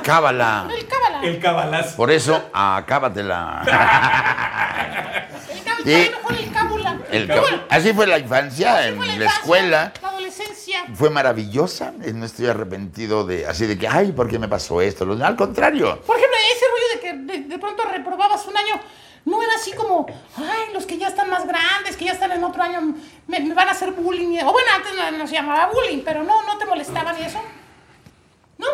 [0.03, 0.69] Cábala.
[0.75, 1.21] El cábala.
[1.23, 1.97] El cabalazo.
[1.97, 3.63] Por eso, acábatela.
[3.63, 5.29] El cábala.
[5.85, 6.11] Sí.
[6.11, 6.35] Mejor
[7.11, 7.31] el.
[7.31, 7.31] El
[7.71, 9.93] Así fue la infancia en la infancia, escuela.
[10.03, 10.85] La adolescencia.
[10.95, 11.93] Fue maravillosa.
[12.15, 15.05] No estoy arrepentido de así de que, ay, ¿por qué me pasó esto?
[15.23, 16.01] Al contrario.
[16.03, 18.75] Por ejemplo, ese rollo de que de, de pronto reprobabas un año,
[19.25, 22.43] no era así como, ay, los que ya están más grandes, que ya están en
[22.45, 22.81] otro año,
[23.27, 24.39] me, me van a hacer bullying.
[24.45, 27.41] O bueno, antes no, no se llamaba bullying, pero no, no te molestaban y eso.
[28.59, 28.67] ¿No?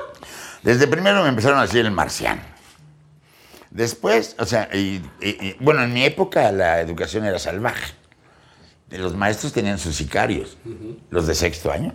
[0.63, 2.41] Desde primero me empezaron a decir el marciano.
[3.71, 7.95] Después, o sea, y- y- y, bueno, en mi época la educación era salvaje.
[8.91, 10.59] Los maestros tenían sus sicarios,
[11.09, 11.95] los de sexto año.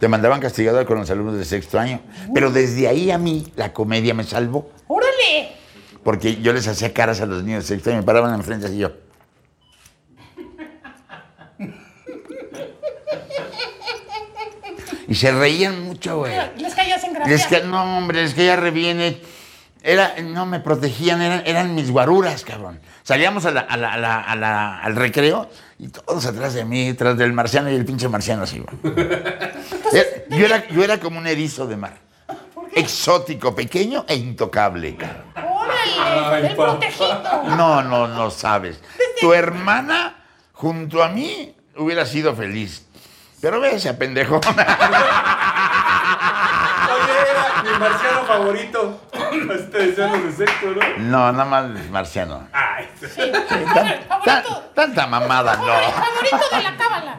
[0.00, 2.00] Te mandaban castigado con los alumnos de sexto año.
[2.34, 4.72] Pero desde ahí a mí la comedia me salvó.
[4.88, 5.53] ¡Órale!
[6.04, 8.78] Porque yo les hacía caras a los niños de sexto año, me paraban enfrente así
[8.78, 8.92] yo.
[15.08, 16.32] Y se reían mucho, güey.
[16.58, 17.60] Les caías en gracia.
[17.64, 19.20] No, hombre, es que ya reviene.
[19.82, 22.80] Era, no me protegían, eran, eran mis guaruras, cabrón.
[23.02, 26.64] Salíamos a la- a la- a la- a la- al recreo y todos atrás de
[26.64, 28.96] mí, tras del marciano y el pinche marciano así, güey.
[29.92, 31.98] Eh, yo, era, yo era como un erizo de mar.
[32.74, 35.53] Exótico, pequeño e intocable, cabrón.
[36.14, 37.22] El protegido.
[37.56, 38.80] No, no, no sabes.
[39.20, 40.16] Tu hermana
[40.52, 42.86] junto a mí hubiera sido feliz.
[43.40, 44.36] Pero ve ese pendejo.
[44.36, 44.54] Oye,
[47.30, 49.00] era mi marciano favorito.
[49.54, 50.80] Este decían los de sexto, ¿no?
[50.98, 52.48] No, nada más marciano.
[52.52, 53.20] Ay, Sí.
[53.20, 54.62] Ver, Tan- favorito.
[54.74, 55.66] tanta mamada, no.
[55.66, 57.18] Favorito de la cábala.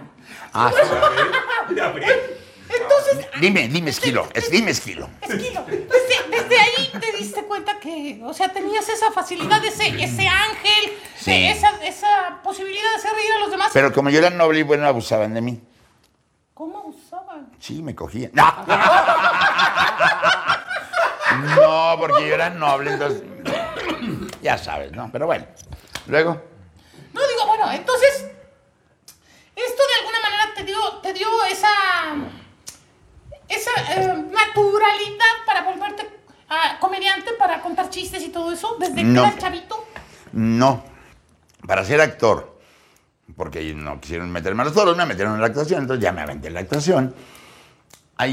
[0.53, 1.75] Ah, sí.
[1.75, 1.93] Ya.
[2.67, 4.27] Entonces, Dime, dime, esquilo.
[4.33, 5.09] es- Dime, esquilo.
[5.21, 10.27] Esquilo, desde, desde ahí te diste cuenta que, o sea, tenías esa facilidad, ese, ese
[10.27, 11.47] ángel, Sí.
[11.47, 13.69] esa, esa posibilidad de hacer reír a los demás.
[13.73, 15.61] Pero como yo era noble y bueno, abusaban de mí.
[16.53, 17.51] ¿Cómo abusaban?
[17.59, 18.31] Sí, me cogían.
[18.33, 18.43] No.
[21.55, 23.23] No, porque yo era noble, entonces.
[24.41, 25.09] Ya sabes, ¿no?
[25.11, 25.45] Pero bueno.
[26.07, 26.41] Luego.
[27.13, 28.25] No, digo, bueno, entonces,
[29.55, 31.67] esto de alguna manera te dio, te dio esa,
[33.49, 36.03] esa eh, naturalidad para volverte
[36.49, 39.21] ah, comediante, para contar chistes y todo eso, desde que No.
[39.23, 39.83] eras chavito.
[40.33, 40.83] No.
[41.67, 42.55] Para ser actor.
[43.35, 46.21] Porque no quisieron meterme a los toros, me metieron en la actuación, entonces ya me
[46.21, 47.15] aventé en la actuación.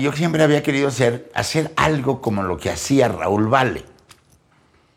[0.01, 3.85] Yo siempre había querido hacer, hacer algo como lo que hacía Raúl Vale.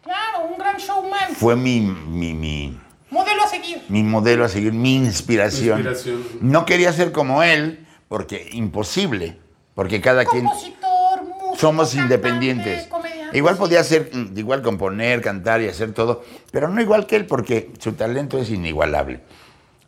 [0.04, 3.84] Claro, un gran showman, Fue mi, mi, mi, modelo a seguir.
[3.90, 5.80] mi modelo a seguir, mi inspiración.
[5.80, 6.24] Inspiración.
[6.42, 9.40] No quería ser como él, porque imposible,
[9.74, 12.88] porque cada quien Compositor, músico, somos cantante, independientes.
[13.26, 17.16] Comediante, Igual podía ser, mm, igual componer, cantar y hacer todo, pero no igual que
[17.16, 19.22] él, porque su talento es inigualable.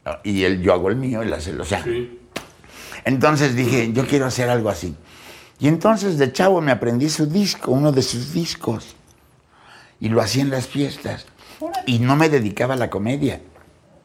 [0.06, 1.84] Ah, Y él, yo hago el mío, él hace el, o sea.
[1.84, 2.20] Sí.
[3.06, 4.96] Entonces dije, yo quiero hacer algo así.
[5.60, 8.96] Y entonces de chavo me aprendí su disco, uno de sus discos.
[10.00, 11.26] Y lo hacía en las fiestas.
[11.86, 13.42] Y no me dedicaba a la comedia.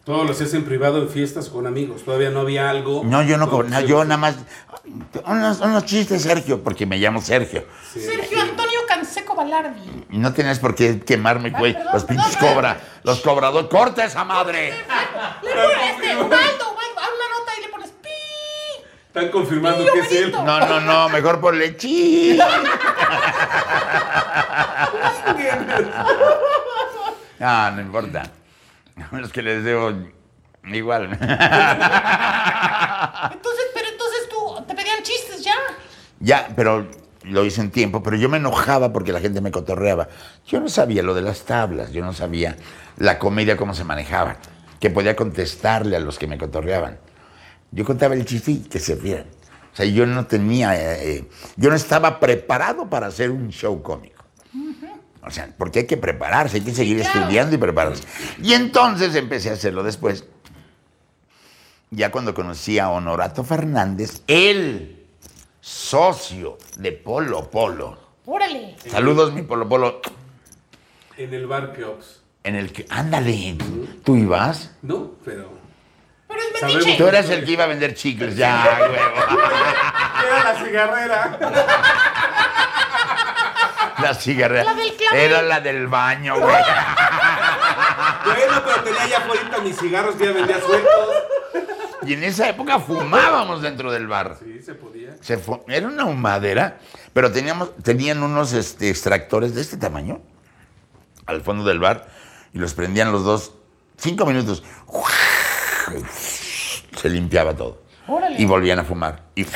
[0.04, 2.02] Todo lo hacías en privado, en fiestas con amigos.
[2.02, 3.02] Todavía no había algo.
[3.04, 4.36] No, yo no, yo nada más.
[5.26, 7.64] Unos, unos chistes, Sergio, porque me llamo Sergio.
[7.92, 8.61] Sergio Antonio
[9.12, 10.06] Canseco Balardi.
[10.10, 11.74] Y no tenías por qué quemarme, güey.
[11.74, 13.68] perdón, Los pinches perdón, cobra, los cobradores.
[13.68, 14.72] ¡Corta esa madre!
[15.42, 18.08] Le pones este, Ubaldo, Ubaldo, haz una nota y le pones pi.
[19.08, 20.32] Están confirmando que es él.
[20.32, 22.38] No, no, no, mejor por lechi.
[27.38, 28.22] No, no importa.
[29.10, 29.92] Los que les debo
[30.64, 31.06] igual.
[31.06, 31.26] Entonces,
[33.74, 35.56] pero entonces tú, te pedían chistes ya.
[36.20, 36.88] Ya, pero
[37.24, 40.08] lo hice en tiempo, pero yo me enojaba porque la gente me cotorreaba.
[40.46, 42.56] Yo no sabía lo de las tablas, yo no sabía
[42.96, 44.36] la comedia cómo se manejaba,
[44.80, 46.98] que podía contestarle a los que me cotorreaban.
[47.70, 49.26] Yo contaba el y que se rieran.
[49.72, 51.24] O sea, yo no tenía, eh, eh,
[51.56, 54.22] yo no estaba preparado para hacer un show cómico.
[55.24, 57.20] O sea, porque hay que prepararse, hay que seguir claro.
[57.20, 58.02] estudiando y prepararse.
[58.42, 60.24] Y entonces empecé a hacerlo después.
[61.90, 65.01] Ya cuando conocí a Honorato Fernández, él,
[65.62, 67.96] socio de Polo Polo.
[68.26, 68.74] Órale.
[68.90, 70.02] Saludos, mi Polo Polo.
[71.16, 72.20] En el bar Keops.
[72.42, 73.56] En el que, ándale,
[74.04, 74.72] ¿tú ibas?
[74.82, 75.50] No, pero.
[76.26, 76.84] Pero es Sabemos.
[76.84, 76.98] metiche.
[76.98, 78.94] Tú eras el que iba a vender chicles, ya, huevo.
[80.26, 81.38] Era la cigarrera.
[84.02, 84.64] La cigarrera.
[84.64, 85.20] La del clavel.
[85.20, 86.56] Era la del baño, güey.
[88.24, 91.08] Bueno, pero tenía ya afuera mis cigarros que ya vendía sueltos.
[92.06, 94.36] Y en esa época fumábamos dentro del bar.
[94.42, 95.16] Sí, se podía.
[95.20, 96.78] Se era una humadera,
[97.12, 100.20] pero teníamos, tenían unos este, extractores de este tamaño
[101.26, 102.08] al fondo del bar
[102.52, 103.52] y los prendían los dos,
[103.96, 104.62] cinco minutos.
[106.96, 107.82] Se limpiaba todo.
[108.06, 108.40] Órale.
[108.40, 109.22] Y volvían a fumar.
[109.34, 109.46] Y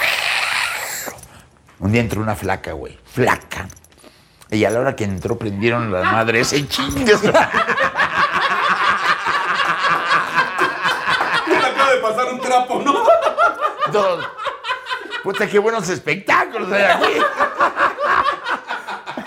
[1.79, 2.99] un día entró una flaca, güey.
[3.05, 3.69] Flaca.
[4.51, 7.17] Y a la hora que entró prendieron la madre ese chingue.
[11.49, 11.95] Me acaba
[12.65, 13.05] ¿no?
[13.93, 14.25] Todos.
[15.23, 17.13] Puta, qué buenos espectáculos hay aquí.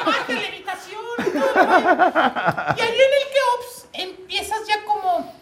[0.05, 5.34] Arte, levitación y ahí en el Keops empiezas ya como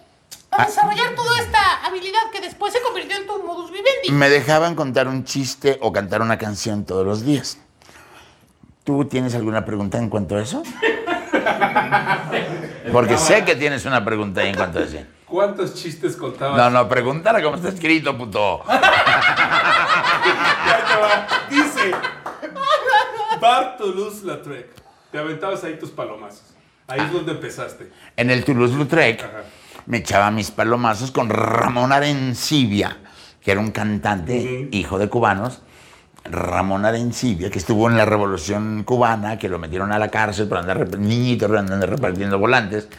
[0.51, 4.11] a desarrollar toda esta habilidad que después se convirtió en tu modus vivendi.
[4.11, 7.57] Me dejaban contar un chiste o cantar una canción todos los días.
[8.83, 10.63] ¿Tú tienes alguna pregunta en cuanto a eso?
[12.91, 14.97] Porque sé que tienes una pregunta ahí en cuanto a eso.
[15.27, 16.57] ¿Cuántos chistes contabas?
[16.57, 18.61] No, no, pregúntale cómo está escrito, puto.
[21.49, 21.91] Dice
[23.39, 24.67] Bar Toulouse-Lautrec.
[25.11, 26.43] Te aventabas ahí tus palomazos.
[26.87, 27.91] Ahí es donde empezaste.
[28.15, 29.25] En el Toulouse-Lautrec
[29.85, 32.97] me echaba mis palomazos con Ramón Arencibia,
[33.41, 34.67] que era un cantante, Ujú.
[34.71, 35.61] hijo de cubanos.
[36.23, 40.57] Ramón Arencibia, que estuvo en la Revolución Cubana, que lo metieron a la cárcel por
[40.57, 42.89] andar, rep- niñito andando repartiendo volantes.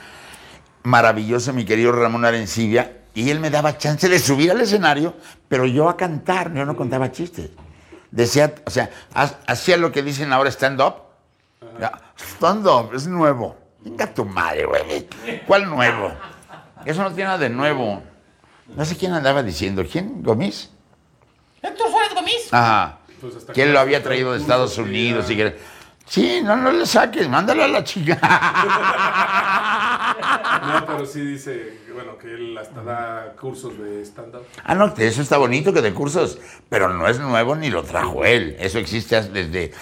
[0.85, 2.95] Maravilloso, mi querido Ramón Arencibia.
[3.14, 5.14] Y él me daba chance de subir al escenario,
[5.49, 7.51] pero yo a cantar, yo no contaba chistes.
[8.11, 10.95] Decía, o sea, ha- hacía lo que dicen ahora stand-up.
[12.37, 13.57] Stand-up, es nuevo.
[13.81, 15.09] Venga tu madre, güey.
[15.47, 16.12] ¿Cuál nuevo?
[16.85, 18.03] Eso no tiene nada de nuevo.
[18.76, 19.85] No sé quién andaba diciendo.
[19.91, 20.22] ¿Quién?
[20.22, 20.70] ¿Gomis?
[21.62, 22.53] Héctor Suárez Gomis.
[22.53, 22.99] Ajá.
[23.20, 25.35] Pues que lo había traído de Estados Unidos ya.
[25.35, 25.59] y que...
[26.07, 28.18] Sí, no, no le saques, mándalo a la chica.
[30.13, 34.43] No, pero sí dice, bueno, que él hasta da cursos de stand-up.
[34.65, 36.39] Ah, no, eso está bonito que de cursos,
[36.69, 38.57] pero no es nuevo ni lo trajo él.
[38.59, 39.73] Eso existe desde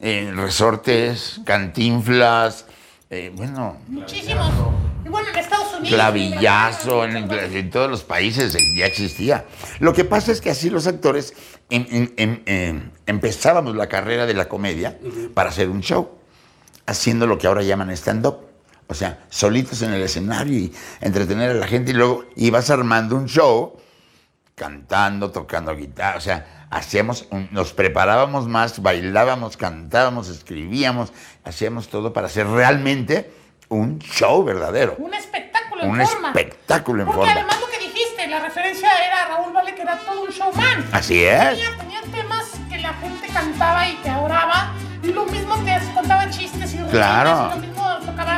[0.00, 2.66] eh, resortes, cantinflas,
[3.10, 4.50] eh, bueno, Muchísimos.
[5.04, 5.88] Y bueno, en Estados Unidos.
[5.88, 9.46] clavillazo, en, en todos los países ya existía.
[9.80, 11.34] Lo que pasa es que así los actores
[11.70, 14.98] em- em- em- em, empezábamos la carrera de la comedia
[15.34, 16.18] para hacer un show,
[16.86, 18.49] haciendo lo que ahora llaman stand-up.
[18.90, 23.14] O sea, solitos en el escenario y entretener a la gente y luego ibas armando
[23.16, 23.76] un show
[24.54, 31.12] cantando, tocando guitarra, o sea, hacíamos, un- nos preparábamos más, bailábamos, cantábamos, escribíamos,
[31.44, 33.32] hacíamos todo para hacer realmente
[33.68, 34.96] un show verdadero.
[34.98, 36.28] Un espectáculo en Un forma.
[36.28, 37.32] espectáculo en Porque forma.
[37.32, 40.84] además lo que dijiste, la referencia era Raúl Vale, que era todo un showman.
[40.92, 41.50] Así es.
[41.58, 44.74] Tenía, tenía temas que la gente cantaba y te adoraba.
[45.02, 47.52] Y lo mismo que contaba chistes y Claro.
[47.56, 47.79] Y lo mismo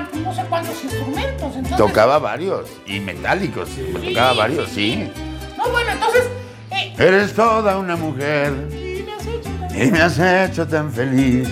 [0.00, 1.56] tocaba no sé cuántos instrumentos.
[1.56, 5.10] Entonces, Tocaba varios y metálicos, sí, tocaba varios, sí.
[5.56, 6.24] No, bueno, entonces.
[6.70, 10.92] eh, Eres toda una mujer y me has hecho tan- y me has hecho tan
[10.92, 11.48] feliz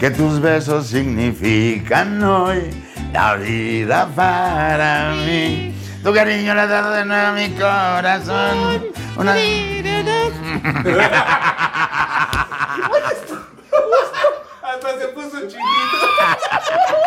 [0.00, 2.70] que tus besos significan hoy
[3.12, 5.74] la vida para mí.
[6.02, 8.86] Tu cariño le ha dado de nuevo a mi corazón.
[9.16, 9.34] Una...
[14.62, 15.58] Hasta se puso chiquito.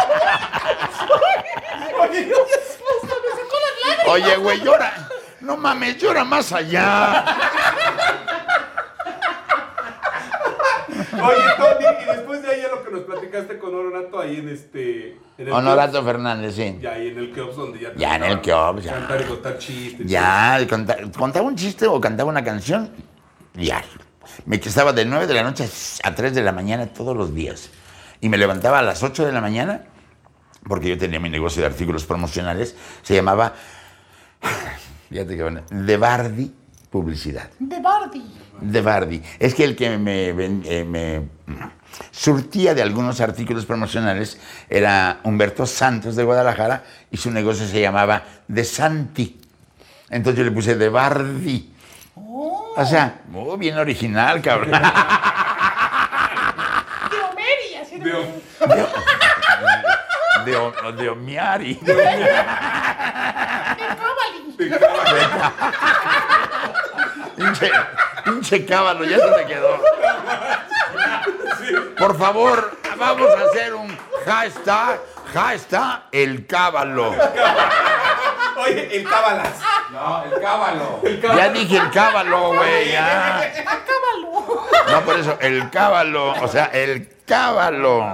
[1.99, 2.31] Oye,
[4.07, 5.09] Oye, güey, llora.
[5.41, 7.25] No mames, llora más allá.
[11.11, 14.49] oye, Tony, y después de ahí a lo que nos platicaste con Honorato ahí en
[14.49, 15.19] este.
[15.37, 16.77] En el Honorato Fernández, sí.
[16.81, 18.93] Ya ahí en el Keops donde ya te Ya en el Keops, ya.
[18.93, 20.07] Cantar y contar chistes.
[20.07, 22.91] Ya, y contaba un chiste o cantaba una canción
[23.53, 23.89] diario.
[24.45, 25.69] Me estaba de 9 de la noche
[26.03, 27.69] a 3 de la mañana todos los días.
[28.21, 29.83] Y me levantaba a las 8 de la mañana,
[30.67, 33.53] porque yo tenía mi negocio de artículos promocionales, se llamaba,
[35.09, 36.53] fíjate qué bueno, De Bardi
[36.89, 37.49] Publicidad.
[37.59, 38.23] De Bardi.
[38.61, 39.21] De Bardi.
[39.37, 41.23] Es que el que me, eh, me
[42.11, 44.39] surtía de algunos artículos promocionales
[44.69, 49.41] era Humberto Santos de Guadalajara y su negocio se llamaba De Santi.
[50.09, 51.73] Entonces yo le puse De Bardi.
[52.15, 54.71] O sea, muy bien original, cabrón.
[57.11, 58.94] De Homeri, así de.
[60.45, 61.73] De, O- de Omiari.
[61.81, 61.95] De.
[67.35, 67.71] Pinche,
[68.23, 69.79] pinche cábalo, ya se te quedó.
[71.97, 74.99] Por favor, vamos a hacer un hashtag,
[75.33, 77.13] hashtag el cábalo.
[78.57, 79.49] Oye, el Cábalas.
[79.91, 81.01] No, el cábalo.
[81.35, 83.37] Ya dije el cábalo, güey, ya.
[83.39, 84.65] Acábalo.
[84.89, 88.13] No, por eso, el cábalo, o sea, el cábalo.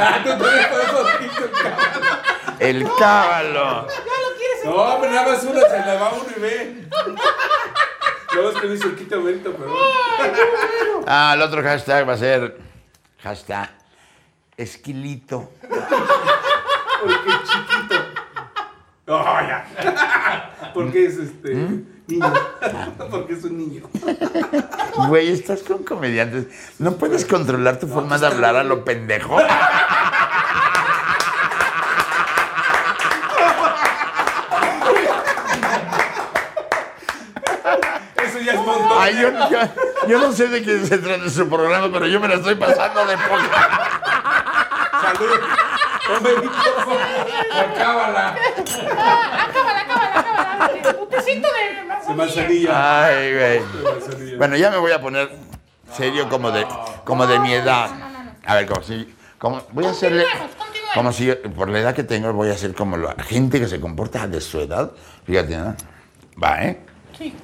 [0.00, 2.60] Ah, tú también por eso dijiste el Cábalas.
[2.60, 3.86] El cábalo.
[3.88, 4.64] Ya lo quieres.
[4.64, 6.88] No, hombre, nada más una se la va uno y ve.
[8.32, 9.74] Luego es que dice el quita aumento, pero.
[11.06, 12.58] Ah, el otro hashtag va a ser
[13.22, 13.70] hashtag
[14.56, 15.50] esquilito.
[17.04, 17.94] Uy, qué chiquito.
[19.06, 20.70] Oh, ya.
[20.72, 21.82] Porque es este.
[22.10, 22.32] Niño.
[23.10, 23.82] Porque es un niño.
[25.08, 26.46] Güey, estás con comediantes.
[26.78, 29.36] ¿No puedes controlar tu forma de hablar a lo pendejo?
[38.16, 38.98] Eso ya es montón.
[38.98, 39.68] Ay, yo, yo-
[40.08, 43.04] yo no sé de qué se trata su programa, pero yo me la estoy pasando
[43.06, 43.90] de poca.
[45.02, 45.40] Salud.
[46.16, 48.34] Hombre, Por cábala.
[48.36, 49.79] Ah, Acábala, acábala,
[50.80, 51.02] acábala.
[51.02, 52.16] Un tecito de de manzanilla.
[52.16, 53.04] manzanilla.
[53.06, 53.58] Ay, güey.
[53.58, 54.36] De manzanilla.
[54.38, 55.30] Bueno, ya me voy a poner
[55.96, 56.66] serio como de,
[57.04, 57.90] como de mi edad.
[58.44, 60.24] A ver, como si, como, voy a hacerle,
[60.94, 63.68] como si, yo- por la edad que tengo, voy a hacer como la gente que
[63.68, 64.90] se comporta de su edad.
[65.26, 65.74] Fíjate, ¿no?
[66.42, 66.80] Va, ¿eh?
[67.18, 67.34] Sí.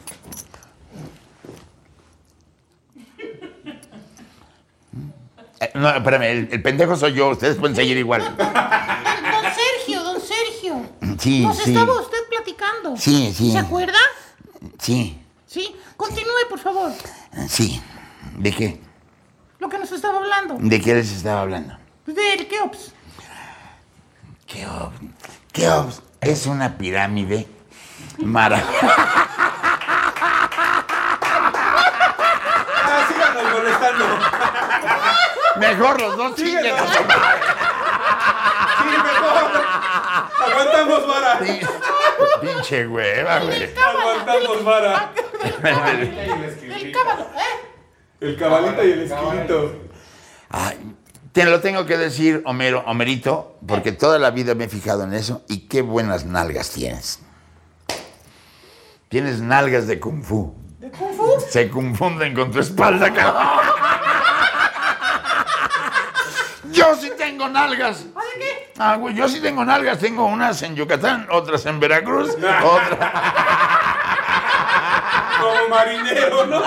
[5.61, 8.23] Eh, No, espérame, el, el pendejo soy yo, ustedes pueden seguir igual.
[8.23, 10.83] Don, don Sergio, don Sergio.
[11.19, 11.73] Sí, Nos sí.
[11.73, 12.16] estaba usted
[12.57, 12.97] platicando.
[12.97, 13.53] Sí, sí.
[13.53, 13.99] ¿Se acuerda?
[14.79, 15.75] Sí, Sí.
[15.97, 16.93] Continúe, por favor.
[17.49, 17.81] sí.
[18.37, 18.81] ¿De qué?
[19.59, 20.57] Lo que nos estaba hablando.
[20.59, 21.77] ¿De qué les estaba hablando?
[22.07, 22.93] Del Keops.
[24.47, 24.97] Keops.
[25.53, 27.49] Keops es una pirámide
[28.19, 28.77] maravillosa.
[32.85, 34.05] Ah, síganos molestando.
[35.57, 37.56] Mejor los dos madre.
[38.79, 39.65] Sí, mejor.
[40.51, 41.39] Aguantamos vara.
[41.41, 41.69] Pin-
[42.41, 43.71] Pinche hueva, güey.
[43.77, 45.13] Aguantamos vara.
[45.43, 47.61] Del cábalo, ¿eh?
[48.21, 49.73] El cabalito y el esquilito.
[50.49, 50.79] Ay,
[51.33, 55.13] Te lo tengo que decir, Homero, Homerito, porque toda la vida me he fijado en
[55.13, 57.21] eso y qué buenas nalgas tienes.
[59.09, 60.55] Tienes nalgas de kung fu.
[60.79, 61.41] ¿De Kung Fu?
[61.49, 63.66] Se confunden con tu espalda, cabrón.
[66.87, 68.05] Yo sí tengo nalgas.
[68.15, 68.73] ¿Ah, de qué?
[68.79, 69.99] Ah, güey, yo sí tengo nalgas.
[69.99, 73.13] Tengo unas en Yucatán, otras en Veracruz, otras...
[75.41, 76.63] Como marinero, ¿no?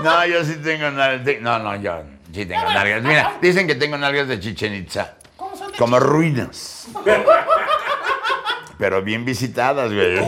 [0.00, 1.40] No, yo sí tengo nalgas.
[1.40, 3.02] No, no, yo sí tengo nalgas.
[3.02, 5.16] Mira, dicen que tengo nalgas de Chichen Itza.
[5.36, 6.88] ¿Cómo son de Como ruinas.
[8.78, 10.18] Pero bien visitadas, güey.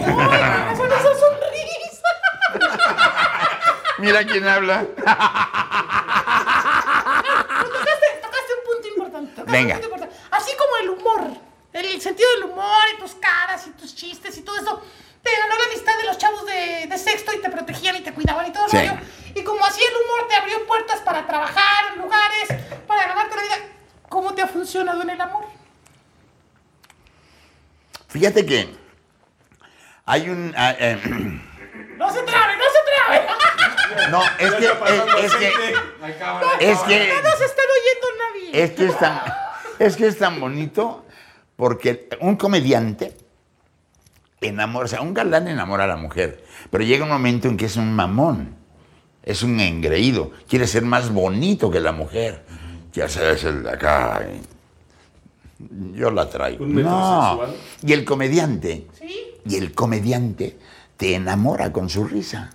[3.99, 4.85] Mira quién habla.
[9.53, 9.81] Venga.
[10.31, 11.37] Así como el humor,
[11.73, 14.83] el sentido del humor y tus caras y tus chistes y todo eso,
[15.23, 18.13] te ganó la amistad de los chavos de, de sexto y te protegían y te
[18.13, 18.77] cuidaban y todo el Sí.
[18.79, 18.99] rollo.
[19.35, 22.49] Y como así el humor te abrió puertas para trabajar en lugares,
[22.87, 23.57] para ganarte la vida,
[24.09, 25.45] ¿cómo te ha funcionado en el amor?
[28.09, 28.69] Fíjate que
[30.05, 30.55] hay un...
[30.57, 30.97] ah, eh,
[31.97, 33.27] No se trabe, no se trabe.
[34.11, 34.67] no, es que...
[34.67, 35.47] Es, es que...
[36.61, 37.09] Es que...
[37.15, 38.63] No nos están oyendo nadie.
[38.65, 39.23] Es que es tan,
[39.87, 41.05] es que es tan bonito
[41.57, 43.17] porque un comediante
[44.41, 47.67] enamora, o sea, un galán enamora a la mujer, pero llega un momento en que
[47.67, 48.55] es un mamón,
[49.23, 52.43] es un engreído, quiere ser más bonito que la mujer.
[52.93, 54.21] Ya sabes, el de acá.
[54.25, 54.41] eh,
[55.95, 56.65] Yo la traigo.
[56.65, 57.41] Un No.
[57.83, 59.15] Y el comediante, ¿Sí?
[59.47, 60.59] y el comediante
[60.97, 62.51] te enamora con su risa.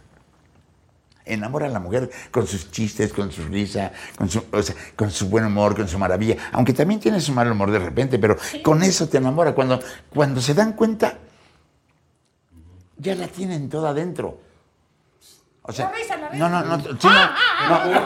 [1.28, 5.12] Enamora a la mujer con sus chistes, con su risa, con su, o sea, con
[5.12, 6.38] su buen humor, con su maravilla.
[6.52, 9.54] Aunque también tiene su mal humor de repente, pero con eso te enamora.
[9.54, 11.18] Cuando, cuando se dan cuenta,
[12.98, 14.40] ya la tienen toda adentro.
[15.62, 17.36] O sea, La risa, la no, no, no, risa.
[17.70, 18.00] no, no.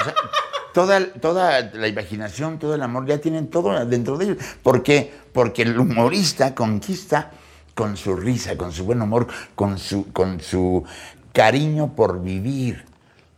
[0.00, 0.14] O sea,
[0.72, 4.38] toda, toda la imaginación, todo el amor, ya tienen todo dentro de ellos.
[4.62, 5.12] ¿Por qué?
[5.32, 7.30] Porque el humorista conquista
[7.74, 10.84] con su risa, con su buen humor, con su, con su
[11.32, 12.84] cariño por vivir.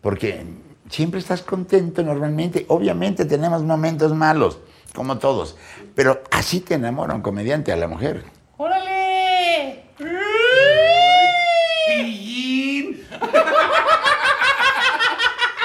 [0.00, 0.44] Porque
[0.88, 2.64] siempre estás contento normalmente.
[2.68, 4.58] Obviamente tenemos momentos malos,
[4.94, 5.56] como todos.
[5.94, 8.24] Pero así te enamora un comediante a la mujer.
[8.56, 9.84] ¡Órale!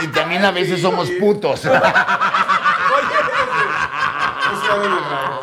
[0.01, 1.65] Y también a veces somos putos.
[1.65, 1.73] Eso
[4.67, 5.41] ya no me grabó.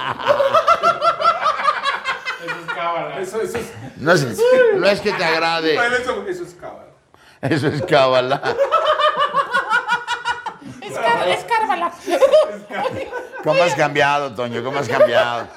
[2.45, 3.21] Eso es cábala.
[3.21, 3.73] Eso, eso es.
[4.03, 4.27] No es,
[4.77, 5.75] no es que te agrade.
[5.77, 6.87] Bueno, eso, eso es cábala.
[7.41, 8.43] Eso es cábala.
[10.81, 11.93] Escar- Escárvala.
[13.45, 14.63] ¿Cómo has cambiado, Toño?
[14.63, 15.49] ¿Cómo has cambiado?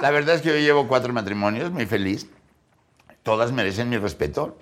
[0.00, 2.26] La verdad es que yo llevo cuatro matrimonios, muy feliz.
[3.22, 4.56] Todas merecen mi respeto.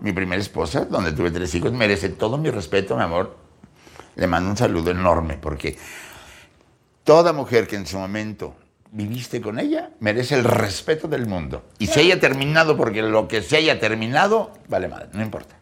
[0.00, 3.36] Mi primera esposa, donde tuve tres hijos, merece todo mi respeto, mi amor.
[4.16, 5.78] Le mando un saludo enorme porque
[7.04, 8.54] toda mujer que en su momento
[8.92, 11.64] viviste con ella merece el respeto del mundo.
[11.78, 15.56] Y se haya terminado, porque lo que se haya terminado, vale madre, no importa.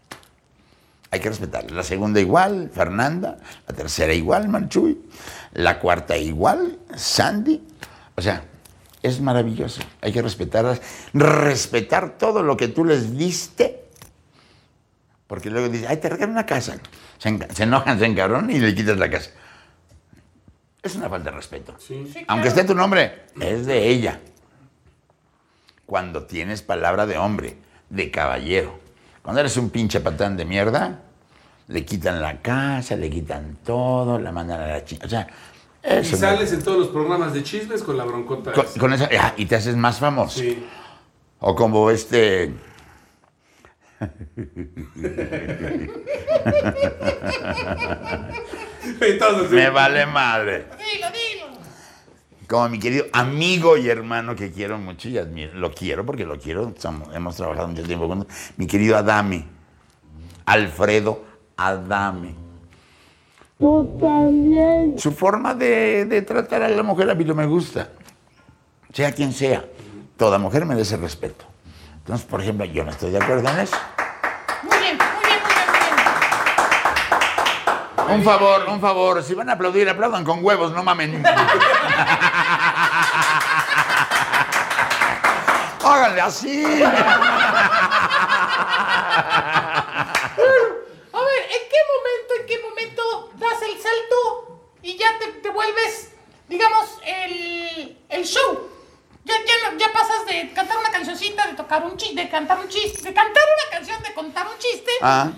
[1.12, 1.74] Hay que respetarla.
[1.74, 3.38] La segunda igual, Fernanda.
[3.66, 5.00] La tercera igual, Manchuy.
[5.54, 7.66] La cuarta igual, Sandy.
[8.14, 8.44] O sea,
[9.02, 9.80] es maravilloso.
[10.02, 10.80] Hay que respetarlas.
[11.12, 13.86] Respetar todo lo que tú les diste.
[15.26, 16.78] Porque luego dices, ay, te regalo una casa.
[17.18, 19.30] Se, enojan, se encabronan y le quitas la casa.
[20.82, 21.74] Es una falta de respeto.
[21.78, 22.12] Sí.
[22.28, 24.18] Aunque esté tu nombre, es de ella.
[25.86, 27.56] Cuando tienes palabra de hombre,
[27.90, 28.78] de caballero.
[29.22, 31.00] Cuando eres un pinche patán de mierda,
[31.68, 35.06] le quitan la casa, le quitan todo, la mandan a la chica.
[35.06, 35.26] O sea,
[35.84, 36.12] Y eso.
[36.12, 38.52] no- sales en todos los programas de chismes con la broncota.
[38.52, 38.80] con, esa.
[38.80, 40.40] con esa, ah, y te haces más famoso.
[40.40, 40.64] Sí.
[41.40, 42.54] O como este.
[49.00, 50.66] Entonces, Me vale madre.
[50.78, 51.46] Dilo, dilo.
[52.48, 55.54] Como mi querido amigo y hermano que quiero mucho y admiro.
[55.54, 56.74] Lo quiero porque lo quiero.
[56.78, 58.26] somos- hemos trabajado mucho tiempo juntos.
[58.56, 59.44] Mi querido Adame.
[60.46, 61.24] Alfredo
[61.56, 62.34] Adame.
[64.96, 67.90] Su forma de, de tratar a la mujer a mí no me gusta.
[68.92, 69.64] Sea quien sea.
[70.16, 71.44] Toda mujer merece respeto.
[71.98, 73.76] Entonces, por ejemplo, yo no estoy de acuerdo en eso.
[74.62, 75.78] Muy bien, muy bien, muy bien, muy
[77.96, 77.99] bien.
[78.11, 79.22] Un favor, un favor.
[79.22, 81.22] Si van a aplaudir, aplaudan con huevos, no mamen.
[85.84, 86.82] Háganle así.
[86.82, 86.84] A
[91.20, 93.02] ver, ¿en qué momento, en qué momento
[93.34, 96.12] das el salto y ya te, te vuelves,
[96.48, 98.68] digamos, el, el show?
[99.24, 102.58] Ya, ya, no- ya pasas de cantar una cancioncita, de tocar un chiste, de cantar
[102.58, 105.28] un chiste, de cantar una canción, de contar un chiste, Ah,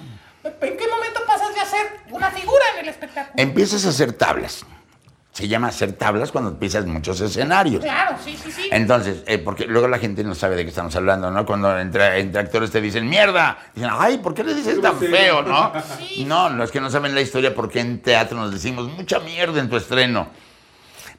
[0.44, 3.34] ¿En qué momento pasas de hacer una figura en el espectáculo?
[3.36, 4.64] Empiezas a hacer tablas.
[5.32, 7.82] Se llama hacer tablas cuando pisas muchos escenarios.
[7.82, 8.68] Claro, sí, sí, sí.
[8.70, 11.46] Entonces, eh, porque luego la gente no sabe de qué estamos hablando, ¿no?
[11.46, 15.42] Cuando entre, entre actores te dicen mierda, dicen, ay, ¿por qué le dices tan feo,
[15.42, 15.72] no?
[15.98, 16.26] Sí.
[16.26, 19.58] No, no es que no saben la historia porque en teatro nos decimos mucha mierda
[19.60, 20.28] en tu estreno.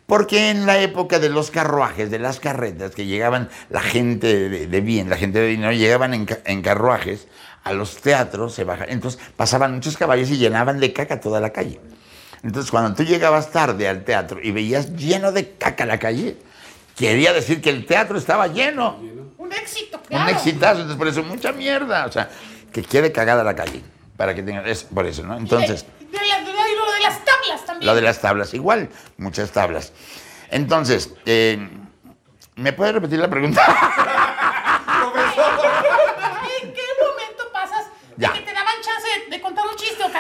[0.06, 4.68] Porque en la época de los carruajes, de las carretas, que llegaban la gente de,
[4.68, 7.28] de bien, la gente de dinero, llegaban en carruajes
[7.64, 11.52] a los teatros, se bajaban, entonces pasaban muchos caballos y llenaban de caca toda la
[11.52, 11.80] calle.
[12.44, 16.36] Entonces, cuando tú llegabas tarde al teatro y veías lleno de caca la calle,
[16.98, 18.98] quería decir que el teatro estaba lleno.
[19.38, 20.30] Un éxito, Un claro.
[20.32, 22.06] exitazo, entonces por eso mucha mierda.
[22.06, 22.30] O sea,
[22.72, 23.82] que quede cagada la calle.
[24.18, 24.68] Para que tengan.
[24.68, 25.38] Es por eso, ¿no?
[25.38, 27.86] Entonces, Y de, de la- lo de las tablas también.
[27.88, 29.94] lo de las tablas, igual, muchas tablas.
[30.52, 31.68] Entonces, eh,
[32.56, 33.62] ¿me puede repetir la pregunta?
[36.62, 37.86] ¿En qué momento pasas
[38.18, 38.30] Ya.
[38.32, 40.12] de que te daban chance de, de contar un chiste o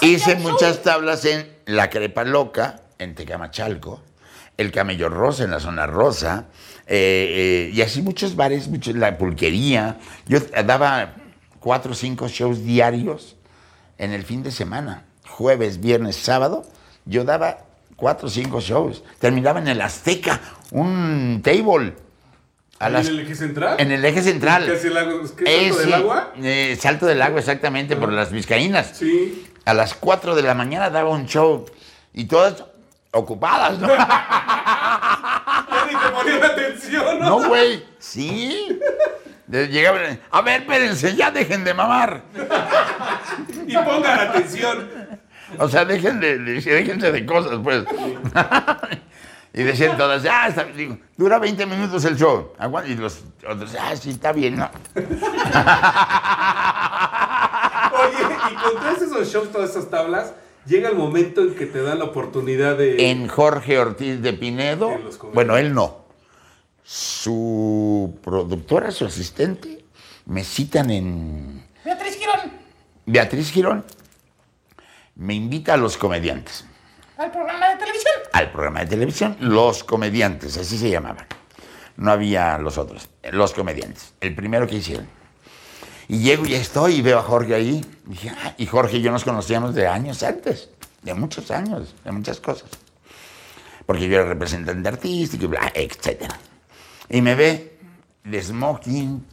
[0.00, 4.02] Hice muchas tablas en La Crepa Loca, en Tecamachalco,
[4.56, 6.46] El Camello Rosa, en la zona rosa,
[6.86, 9.98] eh, eh, y así muchos bares, muchos, la pulquería.
[10.26, 11.14] Yo daba
[11.60, 13.36] cuatro o cinco shows diarios
[13.98, 16.64] en el fin de semana, jueves, viernes, sábado.
[17.04, 17.58] Yo daba
[17.96, 19.04] cuatro o cinco shows.
[19.18, 20.40] Terminaba en el Azteca,
[20.70, 21.94] un table.
[22.82, 23.76] A ¿En el eje central?
[23.78, 24.66] en el eje central.
[24.66, 25.20] ¿Qué, hacia el agua?
[25.36, 26.32] ¿Qué, salto Eh, del agua?
[26.42, 28.96] eh, salto del agua, exactamente, por las vizcaínas.
[28.98, 29.46] Sí.
[29.64, 31.64] A las 4 de la mañana daba un show
[32.12, 32.64] y todas
[33.12, 33.88] ocupadas, ¿no?
[33.96, 37.28] Ya ni te ponían atención, ¿no?
[37.40, 37.84] No, güey.
[37.98, 38.78] Sí.
[39.48, 42.22] Llegaban, a ver, espérense, ya dejen de mamar.
[43.66, 44.88] Y pongan atención.
[45.58, 47.84] O sea, dejen de, de- déjense de cosas, pues.
[49.54, 52.52] y decían todas, ah, está, digo, dura 20 minutos el show.
[52.58, 52.90] Aguanta.
[52.90, 54.70] Y los otros, ah, sí, está bien, ¿no?
[54.94, 55.06] Oye,
[58.50, 60.32] y con todos esos shows, todas esas tablas,
[60.64, 63.10] llega el momento en que te dan la oportunidad de.
[63.10, 64.98] En Jorge Ortiz de Pinedo,
[65.34, 66.02] bueno, él no.
[66.82, 69.84] Su productora, su asistente,
[70.26, 72.52] me citan en Beatriz Girón,
[73.06, 73.84] Beatriz Girón,
[75.14, 76.64] me invita a los comediantes,
[77.22, 78.12] al programa de televisión.
[78.32, 81.26] al programa de televisión, los comediantes, así se llamaban.
[81.96, 85.08] No había los otros, los comediantes, el primero que hicieron.
[86.08, 87.80] Y llego y estoy y veo a Jorge ahí.
[88.10, 90.70] Y, "Ah", y Jorge y yo nos conocíamos de años antes,
[91.02, 92.68] de muchos años, de muchas cosas.
[93.86, 96.36] Porque yo era representante artístico y bla, etcétera.
[97.08, 97.78] Y me ve
[98.24, 99.24] de smoking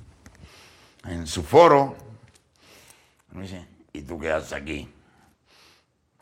[1.06, 1.96] en su foro.
[3.32, 4.90] Me dice, ¿y tú qué haces aquí?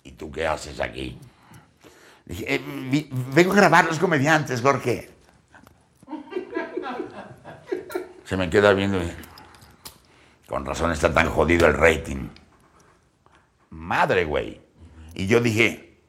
[0.03, 1.17] ¿Y tú qué haces aquí?
[2.27, 5.09] Dije, "Eh, vengo a grabar los comediantes, Jorge.
[8.25, 9.09] Se me queda viendo y,
[10.47, 12.27] con razón está tan jodido el rating.
[13.69, 14.59] Madre, güey.
[15.13, 15.99] Y yo dije,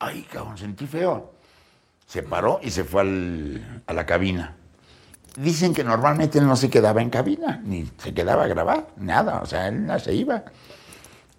[0.00, 1.34] ay, cabrón, sentí feo.
[2.06, 3.02] Se paró y se fue
[3.86, 4.56] a la cabina.
[5.36, 9.40] Dicen que normalmente él no se quedaba en cabina, ni se quedaba a grabar, nada.
[9.42, 10.44] O sea, él no se iba.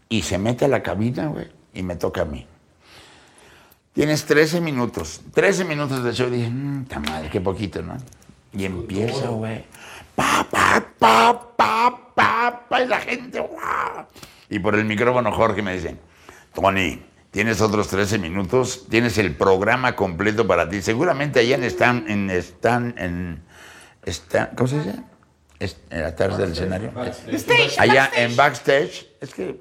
[0.08, 2.46] Y se mete a la cabina, güey, y me toca a mí.
[3.98, 6.28] Tienes 13 minutos, 13 minutos de show.
[6.28, 7.98] Y dije, mmm, ta madre, qué poquito, ¿no?
[8.54, 9.66] Y empieza, güey.
[10.14, 14.06] Pa, pa, pa, pa, pa, pa, y la gente, ¡guau!
[14.52, 15.96] Y por el micrófono Jorge me dice,
[16.54, 20.84] Tony, tienes otros 13 minutos, tienes el programa completo para ti.
[20.84, 23.42] Seguramente allá en están, en, están, en,
[24.06, 24.94] están, ¿cómo se dice?
[25.58, 26.92] Es- en atrás del escenario.
[27.32, 28.20] Stage, Allá backstage.
[28.30, 29.60] en backstage, es que,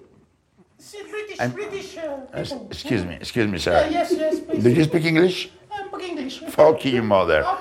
[1.40, 1.96] I'm- British.
[1.98, 3.88] uh, es- excuse me, excuse me, Yeah, sir.
[3.90, 4.62] yes, yes, please.
[4.62, 5.48] Do you speak English?
[5.70, 6.40] Un poco English.
[6.50, 7.44] Fuck you, mother.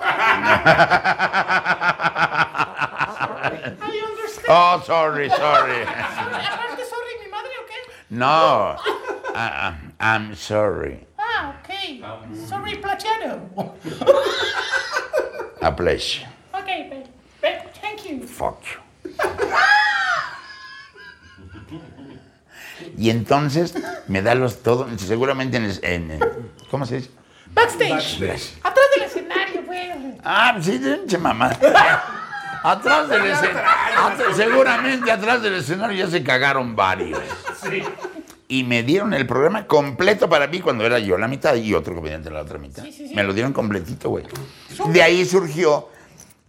[2.66, 4.48] I understand.
[4.50, 5.82] Oh, sorry, sorry.
[5.86, 7.80] Aparte, sorry, mi madre o qué?
[8.10, 8.78] No,
[9.36, 11.06] I, I'm sorry.
[11.20, 12.02] Ah, ok.
[12.48, 13.42] Sorry, plateado.
[15.62, 16.28] A pleasure.
[23.06, 23.76] Y entonces
[24.08, 26.20] me da los todo, seguramente en, el- en- en-
[26.72, 27.12] ¿cómo se dice?
[27.54, 27.92] Backstage.
[28.20, 28.54] Backstage.
[28.64, 29.92] Atrás del escenario, güey.
[30.24, 31.52] Ah, sí, pinche mamá.
[32.64, 37.20] Atrás del escenario, seguramente atrás del escenario ya se cagaron varios.
[38.48, 41.94] Y me dieron el programa completo para mí cuando era yo la mitad y otro
[41.94, 42.82] comediante la otra mitad.
[42.84, 43.14] Sí, sí, sí.
[43.16, 44.26] Me lo dieron completito, güey.
[44.88, 45.90] De ahí surgió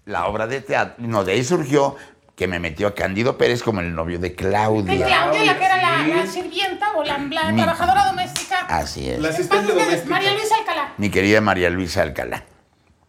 [0.07, 0.95] la obra de teatro.
[1.07, 1.97] No, de ahí surgió
[2.35, 5.07] que me metió a Cándido Pérez como el novio de De Claudia.
[5.07, 8.61] Claudia, la que la, sirvienta o la, la Mi- trabajadora doméstica.
[8.68, 9.18] Así es.
[9.20, 10.11] La En asistente doméstica.
[10.11, 10.95] María Luisa Alcalá.
[10.99, 12.45] Mi querida María Luisa Alcalá.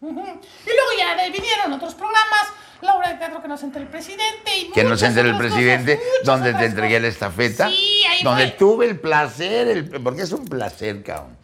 [0.01, 0.19] Ujú.
[0.19, 2.41] Y luego ya de- vinieron otros programas,
[2.81, 4.57] la obra de teatro que nos enteró el presidente.
[4.57, 7.07] Y que nos muchas enteró el otras presidente, cosas, muchas donde te otras entregué la
[7.07, 7.13] cosas.
[7.13, 8.55] estafeta, Sí, ahí donde fue.
[8.57, 11.37] tuve el placer, el- porque es un placer, cabrón.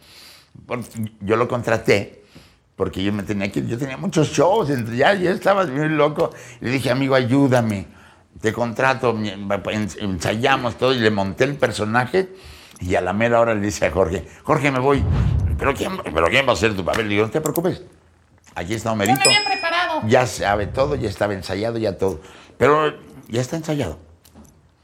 [0.66, 0.88] Porque
[1.20, 2.20] yo lo contraté
[2.76, 6.30] porque yo me tenía que, yo tenía muchos shows, entre ya, ya estaba muy loco.
[6.60, 7.86] Le dije, amigo, ayúdame,
[8.40, 9.16] te contrato,
[10.00, 12.34] ensayamos todo y le monté el personaje.
[12.80, 15.02] Y a la mera hora le dice a Jorge, Jorge, me voy.
[15.58, 17.08] ¿Pero quién, pero quién va a ser tu papel?
[17.08, 17.82] Le digo, no te preocupes,
[18.54, 19.28] aquí está Yo me Homerito.
[19.28, 20.02] había preparado.
[20.08, 22.20] Ya sabe todo, ya estaba ensayado, ya todo.
[22.58, 22.92] Pero
[23.28, 23.98] ya está ensayado.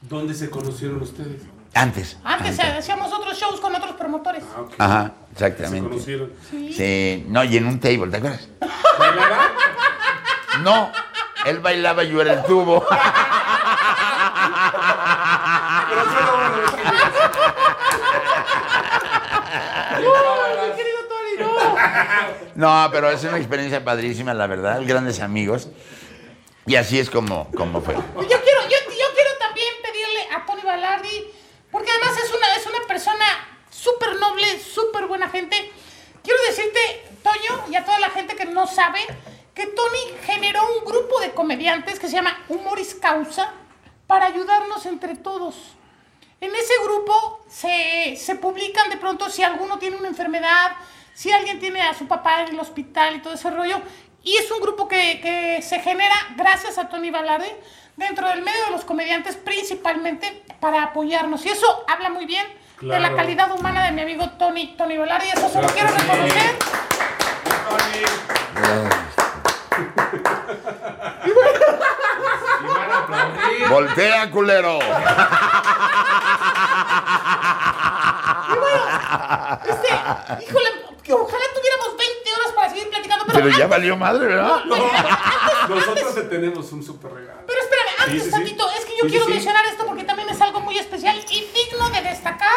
[0.02, 1.42] ¿Dónde se conocieron ustedes?
[1.74, 2.16] Antes.
[2.24, 4.42] Antes hacíamos otros shows con otros promotores.
[4.56, 4.74] Ah, ok.
[4.78, 5.88] Ajá, Se exactamente.
[5.88, 6.32] conocieron.
[6.50, 8.48] Sí, no, y en un table, ¿te acuerdas?
[10.62, 10.90] No,
[11.46, 12.86] él bailaba, yo era el tubo.
[20.00, 20.30] No.
[22.54, 25.68] No, pero es una experiencia padrísima, la verdad, grandes amigos.
[26.66, 27.94] Y así es como, como fue.
[27.94, 31.32] Yo quiero, yo, yo quiero también pedirle a Tony Balardi,
[31.72, 33.24] porque además es una, es una persona
[33.70, 35.72] súper noble, súper buena gente.
[36.22, 36.78] Quiero decirte,
[37.22, 39.00] Toño, y a toda la gente que no sabe,
[39.60, 43.52] que Tony generó un grupo de comediantes que se llama Humoris Causa
[44.06, 45.54] para ayudarnos entre todos.
[46.40, 50.72] En ese grupo se, se publican de pronto si alguno tiene una enfermedad,
[51.12, 53.82] si alguien tiene a su papá en el hospital y todo ese rollo.
[54.22, 57.50] Y es un grupo que, que se genera gracias a Tony Balardi
[57.96, 61.44] dentro del medio de los comediantes principalmente para apoyarnos.
[61.44, 62.46] Y eso habla muy bien
[62.80, 63.16] de la Claro.
[63.16, 65.28] calidad humana de mi amigo Tony, Tony Balardi.
[65.28, 66.06] Eso se lo Claro quiero que sí.
[66.08, 66.56] reconocer.
[72.62, 73.59] Y van a aplaudir.
[73.70, 74.78] Voltea, culero.
[79.68, 79.88] Este,
[80.48, 80.68] híjole,
[81.02, 83.24] que ojalá tuviéramos 20 horas para seguir platicando.
[83.26, 84.64] Pero, Pero ya antes- valió madre, ¿verdad?
[85.68, 87.40] Nosotros te tenemos un super regalo.
[87.46, 88.30] Pero espérame, antes Sí, sí, sí.
[88.30, 89.32] tantito, es que yo Sí, quiero sí.
[89.32, 92.50] mencionar esto porque también es algo muy especial y digno de destacar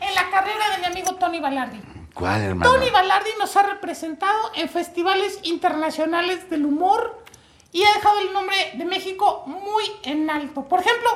[0.00, 1.80] en la carrera de mi amigo Tony Balardi.
[2.14, 2.70] ¿Cuál, hermano?
[2.72, 7.19] Tony Balardi nos ha representado en festivales internacionales del humor
[7.72, 10.66] y ha dejado el nombre de México muy en alto.
[10.68, 11.08] Por ejemplo,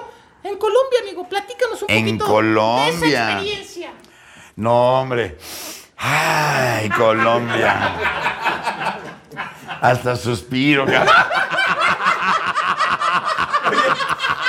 [0.42, 2.88] en Colombia, amigo, platícanos un En poquito de Colombia.
[3.08, 3.92] esa experiencia.
[4.56, 5.36] No, hombre.
[5.96, 7.96] Ay, Colombia.
[9.80, 11.14] Hasta suspiro, cabrón.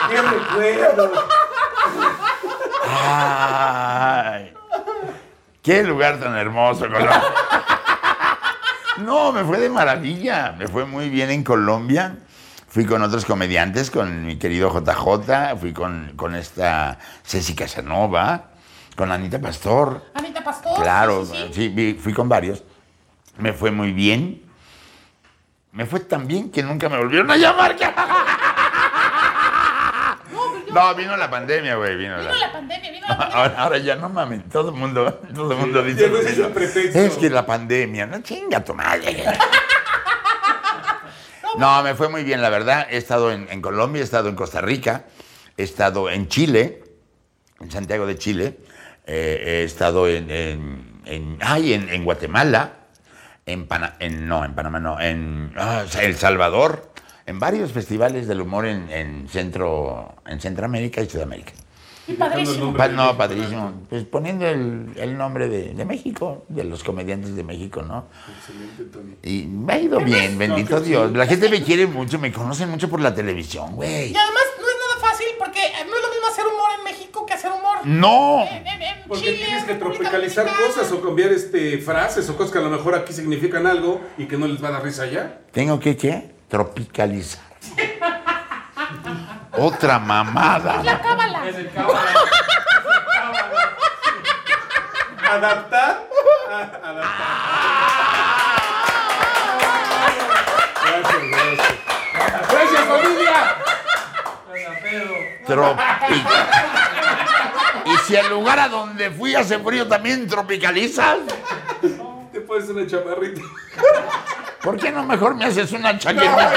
[0.09, 1.11] ¡Qué recuerdo!
[2.87, 4.53] Ay,
[5.61, 7.23] qué lugar tan hermoso, Colombia.
[8.97, 12.17] No, me fue de maravilla, me fue muy bien en Colombia.
[12.67, 18.51] Fui con otros comediantes, con mi querido JJ, fui con, con esta Ceci Casanova,
[18.95, 20.11] con Anita Pastor.
[20.13, 20.81] Anita Pastor.
[20.81, 22.63] Claro, sí, sí, fui con varios.
[23.37, 24.41] Me fue muy bien.
[25.73, 27.75] Me fue tan bien que nunca me volvieron a llamar.
[30.75, 32.37] No, vino la pandemia, güey, vino, Vino la...
[32.37, 33.37] la pandemia, vino la pandemia.
[33.39, 36.07] Ahora, ahora ya no mames, todo el mundo, todo el mundo dice.
[36.07, 37.19] no lo es pretexto.
[37.19, 39.23] Que la pandemia, no chinga tu madre.
[41.57, 42.85] No, me fue muy bien, la verdad.
[42.89, 45.05] He estado en, en Colombia, he estado en Costa Rica,
[45.55, 46.83] he estado en Chile,
[47.61, 48.57] en Santiago de Chile,
[49.05, 52.73] eh, he estado en, en, en- ay, en, en Guatemala,
[53.45, 56.91] en, Pana- en- no, en Panamá no, en ah, El Salvador,
[57.25, 61.53] en varios festivales del humor en, en Centro, en Centroamérica y Sudamérica.
[62.07, 62.71] Y padrísimo.
[62.75, 63.81] Pa- no, padrísimo.
[63.89, 68.05] Pues poniendo el, el nombre de, de México, de los comediantes de México, ¿no?
[68.37, 69.15] Excelente, Tony.
[69.23, 70.89] Y me ha ido bien, bendito sí.
[70.89, 71.11] Dios.
[71.13, 74.11] La gente me quiere mucho, me conocen mucho por la televisión, güey.
[74.11, 75.59] Y además no es nada fácil porque
[75.89, 78.43] no es lo mismo hacer humor en México que hacer humor No.
[78.51, 79.37] en, en- en Porque Chile.
[79.43, 83.13] tienes que tropicalizar cosas o cambiar este, frases o cosas que a lo mejor aquí
[83.13, 85.39] significan algo y que no les va a dar risa allá.
[85.51, 86.34] ¿Tengo que qué?
[86.47, 87.43] Tropicalizar.
[89.57, 90.83] Otra mamada.
[90.83, 91.47] La cábala.
[91.47, 92.01] Es el cábala.
[95.29, 96.07] Adaptar.
[96.83, 97.05] adaptar.
[100.85, 101.73] Gracias, gracias.
[102.51, 103.55] Gracias, familia.
[105.45, 106.47] Tropical.
[107.85, 111.19] Y si el lugar a donde fui hace frío también tropicalizas,
[112.31, 113.41] Te pones una chamarrita.
[114.65, 116.51] ¿Por qué no mejor me haces una chaqueta?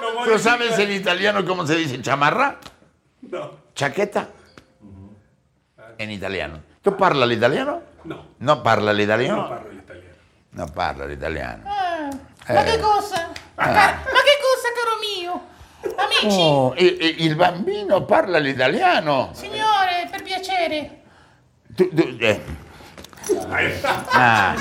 [0.00, 2.56] No, ¿Tú sabes en italiano cómo se dice chamarra?
[3.22, 4.28] No, Chaqueta.
[5.98, 6.60] En italiano.
[6.82, 7.82] ¿Tú parla l'italiano?
[8.04, 8.26] no.
[8.38, 9.48] No parla No l'italiano?
[9.48, 10.14] parlo l'italiano.
[10.52, 11.62] No parla l'italiano.
[11.66, 12.10] Ah,
[12.52, 12.64] ma Eh.
[12.64, 13.28] che cosa?
[13.56, 15.46] Ma, ca- ma che cosa, caro mio?
[15.96, 19.30] Amici, Oh, e- e il bambino parla l'italiano.
[19.32, 21.03] signore, per piacere.
[21.76, 22.40] Tu- tu- eh,
[24.12, 24.54] Ah.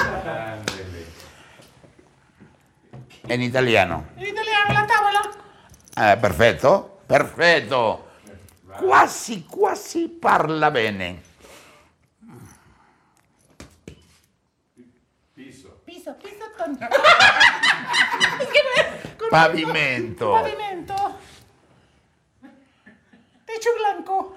[3.28, 4.08] En italiano.
[4.18, 5.22] In italiano la tavola.
[5.96, 8.08] Ah, perfetto, perfetto.
[8.78, 11.22] Quasi, quasi parla bene.
[15.34, 16.16] Piso, piso
[16.58, 16.78] con-
[19.30, 20.32] Pavimento.
[20.32, 21.18] Pavimento.
[23.54, 24.34] Techo blanco.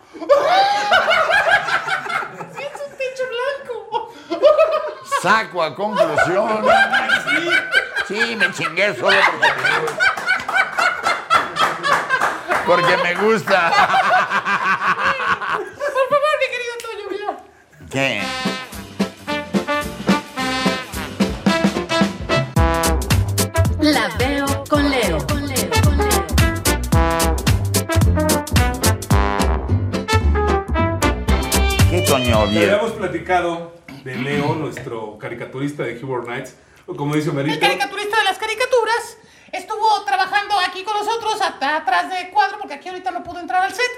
[2.54, 4.12] sí, es un techo blanco.
[5.22, 6.66] Saco a conclusión.
[8.06, 10.12] Sí, me chingué solo porque me gusta.
[12.66, 13.70] Porque me gusta.
[15.78, 17.30] Por favor, mi querido Toño, mira.
[17.90, 18.22] ¿Qué?
[23.80, 25.35] La veo con Leo.
[32.16, 32.70] Toño Ya bien?
[32.70, 36.54] habíamos platicado de Leo, nuestro caricaturista de Humor Nights.
[36.86, 39.18] O Como dice El Merito, caricaturista de las caricaturas
[39.52, 43.62] estuvo trabajando aquí con nosotros at- atrás de cuadro porque aquí ahorita no pudo entrar
[43.62, 43.90] al set.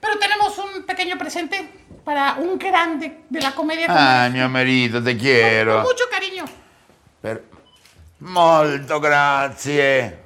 [0.00, 1.68] Pero tenemos un pequeño presente
[2.04, 3.86] para un grande de la comedia.
[3.88, 5.82] con- Ay, mi amerito, te con quiero.
[5.82, 6.44] mucho cariño.
[7.20, 7.44] Per-
[8.20, 10.18] Molto grazie.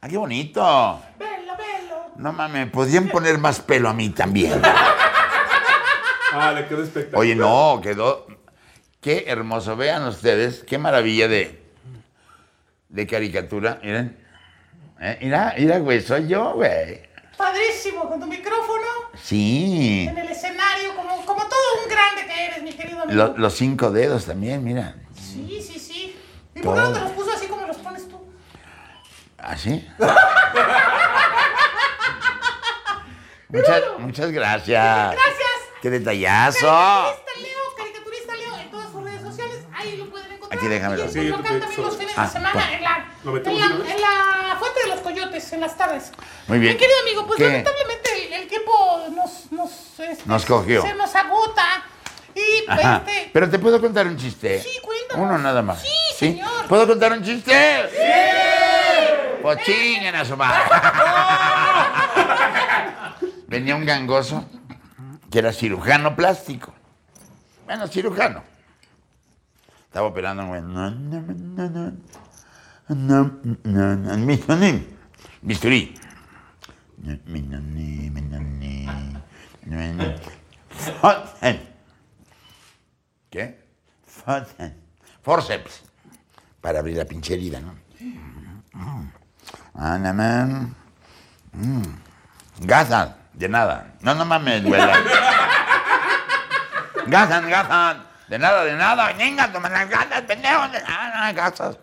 [0.00, 1.00] Ah, qué bonito.
[1.18, 1.96] Bello, bello.
[2.16, 4.62] No mames, podrían poner más pelo a mí también.
[6.38, 7.20] Ah, le quedó espectacular.
[7.20, 8.26] Oye, no, quedó.
[9.00, 9.76] Qué hermoso.
[9.76, 11.62] Vean ustedes, qué maravilla de,
[12.88, 13.78] de caricatura.
[13.82, 14.16] Miren.
[15.00, 17.02] Eh, mira, mira, güey, soy yo, güey.
[17.36, 18.82] Padrísimo, con tu micrófono
[19.22, 20.06] Sí.
[20.08, 23.14] en el escenario, como, como todo un grande que eres, mi querido amigo.
[23.16, 24.94] Lo- los cinco dedos también, mira.
[25.14, 26.16] Sí, sí, sí.
[26.54, 28.18] ¿Y por qué no te los puso así como los pones tú?
[29.36, 29.86] ¿Así?
[33.48, 35.12] muchas, muchas gracias.
[35.12, 35.46] Gracias.
[35.86, 36.66] ¡Qué detallazo!
[36.66, 40.58] Caricaturista Leo, caricaturista Leo, en todas sus redes sociales, ahí lo pueden encontrar.
[40.58, 41.04] Aquí déjamelo.
[41.04, 42.64] Y Sí, lo yo cantan te- también los fines Ah, de semana pues.
[42.72, 46.10] en la, ¿Lo en, la, en la Fuente de los Coyotes, en las tardes.
[46.48, 46.72] Muy bien.
[46.72, 47.44] Mi querido amigo, pues ¿Qué?
[47.44, 48.72] lamentablemente el, el tiempo
[49.14, 49.70] nos, nos,
[50.00, 50.82] este, Nos cogió.
[50.82, 51.84] Se nos agota.
[52.34, 53.02] Y Ajá.
[53.06, 54.60] este, Pero te puedo contar un chiste.
[54.60, 55.24] Sí, cuéntanos.
[55.24, 55.80] Uno nada más.
[55.82, 56.66] Sí, señor.
[56.66, 57.52] ¿Puedo contar un chiste?
[57.92, 57.98] ¡Sí!
[59.40, 60.64] Pues chinguen a su madre.
[63.46, 64.44] Venía un gangoso
[65.38, 66.72] era cirujano plástico.
[67.64, 68.42] Bueno, cirujano.
[69.86, 70.42] Estaba operando
[74.56, 74.86] ni.
[75.42, 75.94] Bisturí.
[81.00, 81.68] Foten.
[83.30, 83.66] ¿Qué?
[85.22, 85.82] Forceps.
[86.60, 87.74] Para abrir la pinche herida, ¿no?
[89.74, 89.98] Ah,
[93.36, 93.94] no, de nada.
[94.00, 94.98] No, no mames, duela.
[97.06, 98.06] Gazan, gazan.
[98.28, 99.12] De nada, de nada.
[99.12, 100.68] Venga, toma las gatas, pendejo.
[100.68, 101.78] De nada, gazas.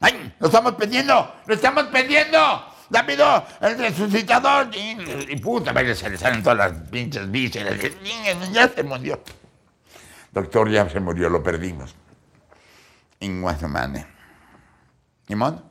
[0.00, 0.34] ¡Ay!
[0.40, 1.36] ¡Lo estamos perdiendo!
[1.46, 2.74] ¡Lo estamos perdiendo!
[2.90, 3.46] ¡Rápido!
[3.60, 4.68] ¡El resucitador!
[4.74, 7.78] Y, puta, vaya, se le salen todas las pinches vísceras.
[8.50, 9.22] Ya se murió.
[10.32, 11.94] Doctor, ya se murió, lo perdimos.
[13.20, 14.04] En Guatemala.
[15.28, 15.62] ¿Ni modo?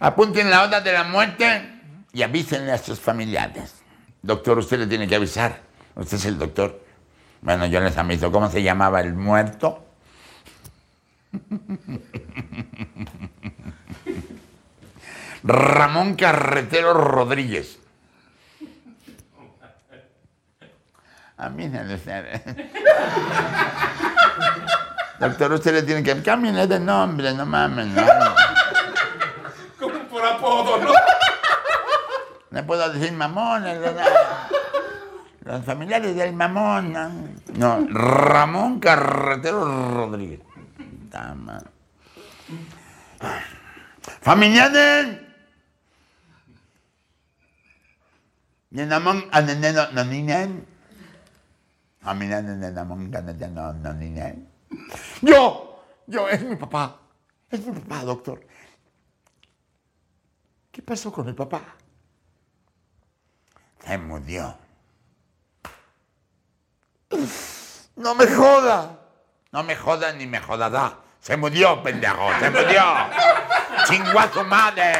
[0.00, 1.75] Apunten la hora de la muerte
[2.16, 3.82] y avísenle a sus familiares.
[4.22, 5.60] Doctor, usted le tiene que avisar.
[5.94, 6.82] Usted es el doctor.
[7.42, 8.32] Bueno, yo les aviso.
[8.32, 9.84] ¿Cómo se llamaba el muerto?
[15.42, 17.80] Ramón Carretero Rodríguez.
[21.36, 22.00] A mí no le.
[25.20, 26.22] Doctor, usted le tiene que...
[26.22, 28.02] Cámbiale de nombre, no mames, no.
[29.78, 31.05] Como por apodo, ¿no?
[32.56, 33.64] No puedo decir mamón.
[33.64, 34.00] no, no, no.
[35.42, 36.90] Los familiares del mamón.
[36.90, 37.10] No,
[37.54, 40.40] No, Ramón Carretero Rodríguez.
[41.10, 41.62] Tama.
[44.22, 45.20] Familiares.
[48.70, 50.66] Nenamón aneneno noninen.
[52.00, 54.48] Familiares nenamón aneneno noninen.
[55.20, 57.00] Yo, yo, es mi papá.
[57.50, 58.40] Es mi papá, doctor.
[60.72, 61.76] ¿Qué pasó con el papá?
[63.86, 64.58] Se murió.
[67.94, 68.98] No me joda.
[69.52, 70.94] No me joda ni me jodará.
[71.20, 72.30] Se murió, pendejo.
[72.40, 72.82] Se murió.
[73.86, 74.92] Chingó a su madre.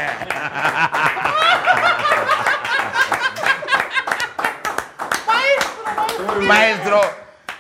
[6.43, 7.01] Maestro,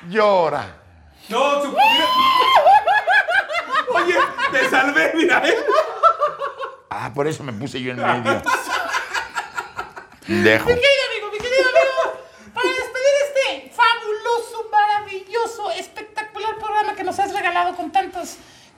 [0.09, 0.77] llora.
[1.29, 1.77] No, su...
[3.95, 4.14] Oye,
[4.53, 5.57] te salvé, mira, ¿eh?
[6.91, 8.43] Ah, por eso me puse yo en medio.
[10.27, 10.68] Dejo.
[10.68, 12.20] Mi querido amigo, mi querido amigo,
[12.53, 15.70] para despedir este fabuloso, maravilloso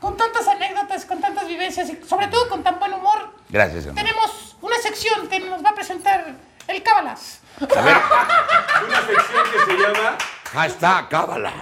[0.01, 4.07] con tantas anécdotas, con tantas vivencias y sobre todo con tan buen humor, Gracias, hermano.
[4.07, 7.41] tenemos una sección que nos va a presentar el Cábalas.
[7.61, 7.97] A ver,
[8.87, 10.19] Una sección que se llama
[10.53, 11.53] hashtag cábala.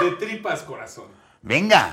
[0.00, 1.06] De tripas corazón.
[1.42, 1.90] Venga.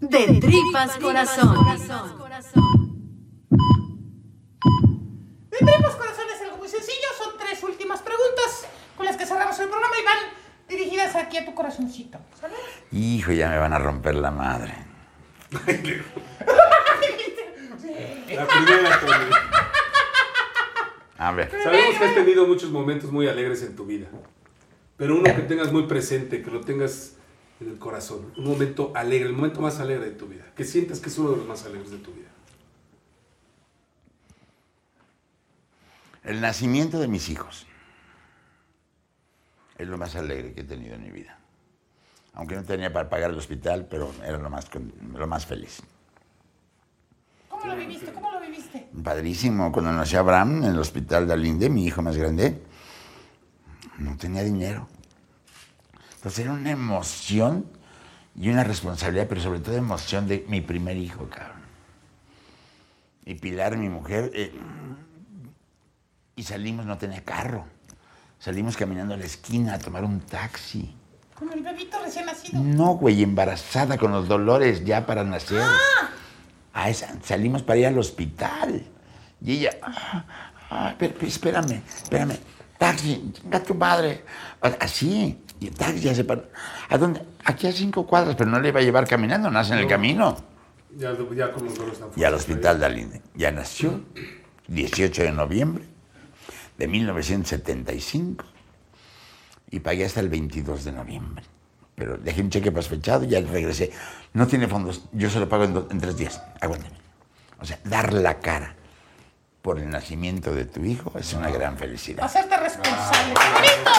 [0.00, 1.54] De tripas corazón.
[5.50, 9.68] De Tripas Corazón algo muy sencillo, son tres últimas preguntas con las que cerramos el
[9.68, 10.18] programa y van
[10.68, 12.18] dirigidas aquí a tu corazoncito.
[12.40, 12.54] ¿sale?
[12.92, 14.74] Hijo, ya me van a romper la madre.
[18.28, 19.30] La primera, Tony.
[21.18, 21.50] A ver.
[21.62, 24.08] Sabemos que has tenido muchos momentos muy alegres en tu vida.
[24.96, 27.14] Pero uno que tengas muy presente, que lo tengas
[27.60, 28.32] en el corazón.
[28.36, 30.44] Un momento alegre, el momento más alegre de tu vida.
[30.54, 32.28] Que sientas que es uno de los más alegres de tu vida.
[36.24, 37.66] El nacimiento de mis hijos
[39.78, 41.38] es lo más alegre que he tenido en mi vida.
[42.34, 44.68] Aunque no tenía para pagar el hospital, pero era lo más,
[45.14, 45.82] lo más feliz.
[47.48, 48.12] ¿Cómo lo viviste?
[48.12, 48.88] ¿Cómo lo viviste?
[49.02, 49.72] Padrísimo.
[49.72, 52.62] Cuando nació Abraham en el hospital de Alinde, mi hijo más grande,
[53.98, 54.88] no tenía dinero.
[56.16, 57.66] Entonces era una emoción
[58.34, 61.62] y una responsabilidad, pero sobre todo emoción de mi primer hijo, cabrón.
[63.24, 64.52] Y Pilar, mi mujer, eh,
[66.36, 67.64] y salimos, no tenía carro.
[68.46, 70.94] Salimos caminando a la esquina a tomar un taxi.
[71.34, 72.62] Con el bebito recién nacido.
[72.62, 75.60] No, güey, embarazada con los dolores ya para nacer.
[76.72, 78.84] A esa- salimos para ir al hospital.
[79.42, 80.24] Y ella, ah,
[80.70, 82.38] ah, espé- espé- espérame, espérame.
[82.78, 84.22] Taxi, chinga tu madre.
[84.62, 85.42] Sea, Así.
[85.58, 86.44] Y el taxi ya se paró.
[86.88, 87.22] ¿A dónde?
[87.44, 89.90] Aquí a cinco cuadras, pero no le iba a llevar caminando, nace en el No.
[89.90, 90.36] camino.
[90.96, 93.22] Ya, ya con los dolores tan Y al hospital de Alinde.
[93.34, 94.02] Ya nació
[94.68, 95.95] 18 de noviembre
[96.78, 98.44] de 1975
[99.70, 101.44] y pagué hasta el 22 de noviembre.
[101.94, 103.90] Pero dejé un cheque fechado y ya regresé.
[104.34, 106.42] No tiene fondos, yo se lo pago en, do- en tres días.
[106.60, 106.96] Aguántame.
[107.58, 108.74] O sea, dar la cara
[109.62, 112.24] por el nacimiento de tu hijo es una gran felicidad.
[112.24, 113.34] Hacerte responsable.
[113.34, 113.90] ¡Qué bonito!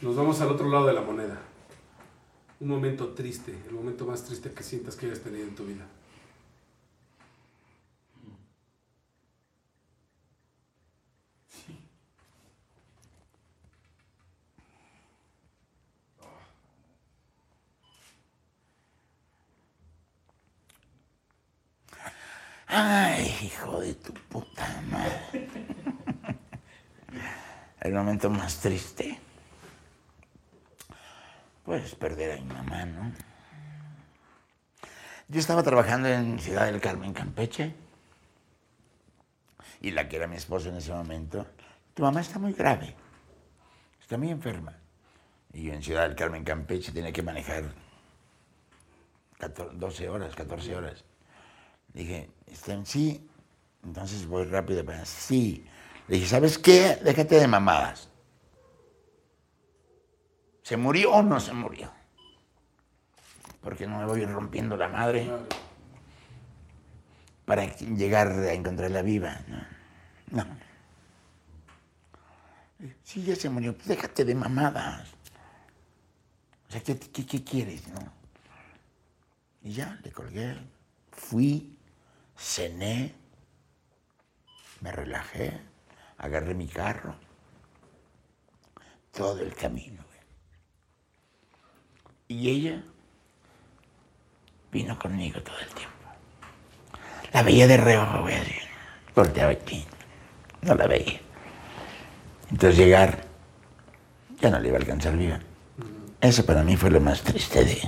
[0.00, 1.38] Nos vamos al otro lado de la moneda.
[2.60, 5.84] Un momento triste, el momento más triste que sientas que hayas tenido en tu vida.
[22.76, 25.48] Ay, hijo de tu puta madre.
[27.80, 29.16] El momento más triste.
[31.64, 33.12] Pues perder a mi mamá, ¿no?
[35.28, 37.76] Yo estaba trabajando en Ciudad del Carmen, Campeche.
[39.80, 41.46] Y la que era mi esposa en ese momento,
[41.94, 42.96] tu mamá está muy grave.
[44.00, 44.76] Está muy enferma.
[45.52, 47.72] Y yo en Ciudad del Carmen, Campeche, tenía que manejar
[49.38, 51.04] 14 12 horas, 14 horas.
[51.94, 53.26] Dije, está en sí,
[53.84, 55.64] entonces voy rápido para sí.
[56.08, 56.98] Le dije, ¿sabes qué?
[57.02, 58.10] Déjate de mamadas.
[60.62, 61.90] ¿Se murió o no se murió?
[63.60, 65.30] Porque no me voy rompiendo la madre
[67.44, 69.38] para llegar a encontrarla viva.
[69.46, 70.42] No.
[70.44, 70.56] no.
[73.02, 73.76] Sí, ya se murió.
[73.84, 75.08] Déjate de mamadas.
[76.68, 78.00] O sea, ¿qué, qué, qué quieres, no?
[79.62, 80.56] Y ya, le colgué.
[81.12, 81.73] Fui,
[82.36, 83.14] cené,
[84.80, 85.60] me relajé,
[86.18, 87.14] agarré mi carro.
[89.12, 90.02] Todo el camino.
[92.26, 92.82] Y ella
[94.72, 95.94] vino conmigo todo el tiempo.
[97.32, 98.54] La veía de reojo, así.
[99.14, 99.84] Volteaba aquí.
[100.62, 101.20] No la veía.
[102.50, 103.24] Entonces llegar,
[104.40, 105.38] ya no le iba a alcanzar viva.
[106.20, 107.80] Eso para mí fue lo más triste de...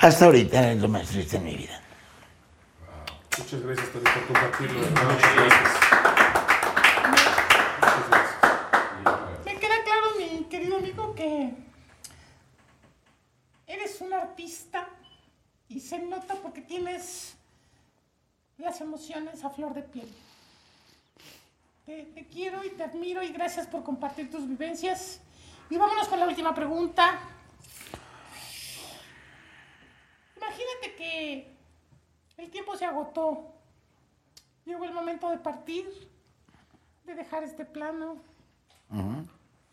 [0.00, 1.79] Hasta ahorita es lo más triste en mi vida.
[3.38, 4.80] Muchas gracias, Tony, por compartirlo.
[4.80, 5.70] Muchas gracias.
[7.78, 9.44] Muchas gracias.
[9.44, 11.54] Me queda claro, mi querido amigo, que
[13.66, 14.88] eres un artista
[15.68, 17.36] y se nota porque tienes
[18.58, 20.12] las emociones a flor de piel.
[21.86, 25.20] Te, te quiero y te admiro y gracias por compartir tus vivencias.
[25.70, 27.20] Y vámonos con la última pregunta.
[30.36, 31.59] Imagínate que
[32.40, 33.52] el tiempo se agotó.
[34.64, 35.86] Llegó el momento de partir,
[37.04, 38.16] de dejar este plano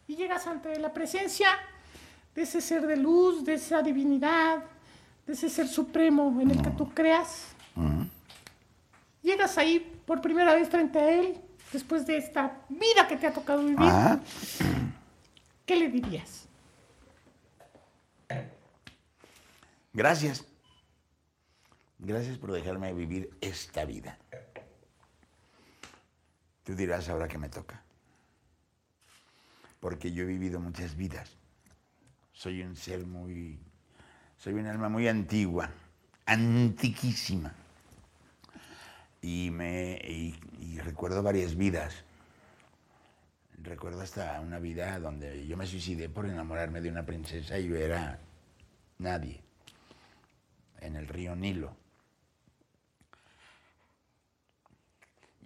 [0.08, 1.50] y llegas ante la presencia
[2.36, 4.64] de ese ser de luz, de esa divinidad,
[5.26, 7.48] de ese ser supremo en el que tú creas.
[9.22, 11.42] Llegas ahí por primera vez frente a él
[11.72, 13.78] después de esta vida que te ha tocado vivir.
[15.66, 16.48] ¿qué le dirías?
[19.94, 20.46] Gracias.
[22.08, 24.18] Gracias por dejarme vivir esta vida.
[26.64, 27.84] Tú dirás ahora que me toca.
[29.82, 31.36] Porque yo he vivido muchas vidas.
[32.32, 33.60] Soy un ser muy...
[34.38, 35.70] Soy un alma muy antigua,
[36.26, 37.54] antiquísima.
[39.22, 42.06] Y, me, y, recuerdo varias vidas.
[43.58, 47.76] Recuerdo hasta una vida donde yo me suicidé por enamorarme de una princesa y yo
[47.76, 48.22] era
[48.98, 49.42] nadie
[50.80, 51.76] en el río Nilo.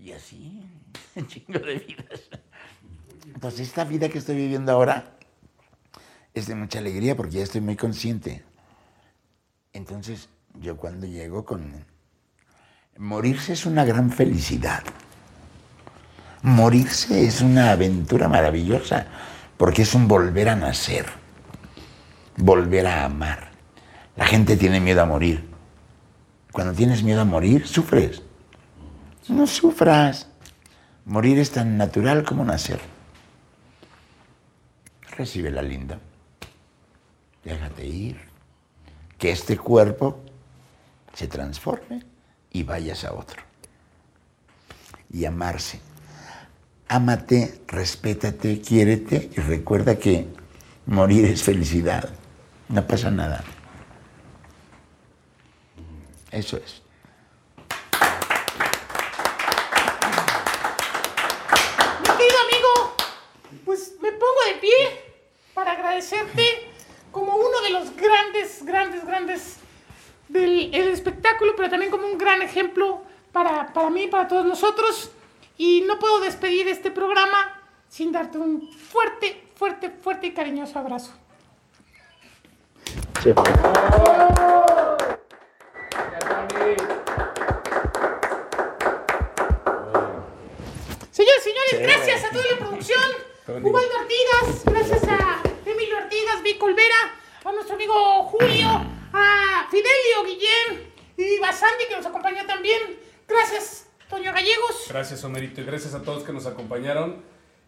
[0.02, 0.64] Y así,
[1.16, 2.22] un chingo de vidas.
[3.40, 5.18] Pues esta vida que estoy viviendo ahora
[6.34, 8.44] es de mucha alegría porque ya estoy muy consciente.
[9.74, 10.28] Entonces,
[10.60, 11.86] yo cuando llego con...
[12.98, 14.84] Morirse es una gran felicidad.
[16.42, 19.08] Morirse es una aventura maravillosa
[19.58, 21.06] porque es un volver a nacer,
[22.38, 23.52] volver a amar.
[24.16, 25.48] La gente tiene miedo a morir.
[26.52, 28.24] Cuando tienes miedo a morir, sufres.
[29.28, 30.28] No sufras.
[31.06, 32.80] Morir es tan natural como nacer.
[35.18, 36.00] Recibe la linda.
[37.44, 38.20] Déjate ir.
[39.18, 40.22] Que este cuerpo
[41.14, 42.04] se transforme
[42.52, 43.42] y vayas a otro.
[45.12, 45.80] Y amarse.
[46.88, 50.28] Ámate, respétate, quiérete y recuerda que
[50.86, 52.10] morir es felicidad.
[52.68, 53.44] No pasa nada.
[56.32, 56.82] Eso es.
[62.00, 62.96] Mi querido amigo,
[63.66, 64.72] pues me pongo de pie
[65.54, 66.44] para agradecerte
[67.12, 69.58] como uno de los grandes, grandes, grandes
[70.30, 73.04] del el espectáculo, pero también como un gran ejemplo
[73.34, 75.12] para, para mí, para todos nosotros.
[75.58, 77.60] Y no puedo despedir este programa
[77.90, 81.12] sin darte un fuerte, fuerte, fuerte y cariñoso abrazo.
[91.12, 93.32] Señores, señores, gracias a toda la producción.
[93.48, 98.68] Ubaldo Artigas, gracias a Emilio Artigas, Vic Olvera, a nuestro amigo Julio,
[99.14, 103.00] a Fidelio Guillén y Basandi que nos acompañó también.
[103.28, 104.86] Gracias, Toño Gallegos.
[104.90, 107.24] Gracias, Homerito, y gracias a todos que nos acompañaron.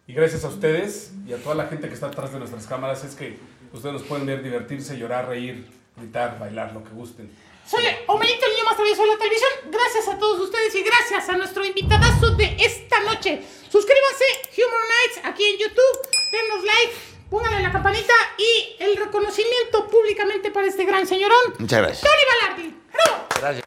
[0.06, 3.04] Y gracias a ustedes y a toda la gente que está atrás de nuestras cámaras.
[3.04, 3.38] Es que
[3.72, 5.66] ustedes nos pueden ver divertirse, llorar, reír,
[5.96, 7.34] gritar, bailar, lo que gusten.
[7.66, 9.50] Soy Homerito, el niño más travieso de la televisión.
[9.70, 13.42] Gracias a todos ustedes y gracias a nuestro invitadazo de esta noche.
[13.70, 14.24] Suscríbanse,
[14.58, 16.08] Humor Nights, aquí en YouTube.
[16.30, 21.54] Denos like, pónganle la campanita y el reconocimiento públicamente para este gran señorón.
[21.58, 22.00] Muchas gracias.
[22.00, 22.76] Tony Balardi.
[22.92, 23.26] ¡Bravo!
[23.40, 23.64] Gracias.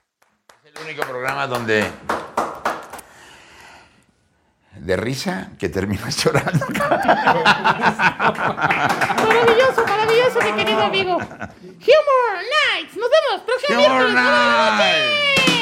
[0.63, 1.85] Es el único programa donde
[4.79, 6.65] de risa que terminas llorando.
[9.27, 11.15] Maravilloso, maravilloso, mi querido amigo.
[11.17, 12.37] Humor
[12.73, 12.95] Nights.
[12.95, 14.13] Nos vemos próximo Humor miércoles.
[14.13, 15.56] Buenas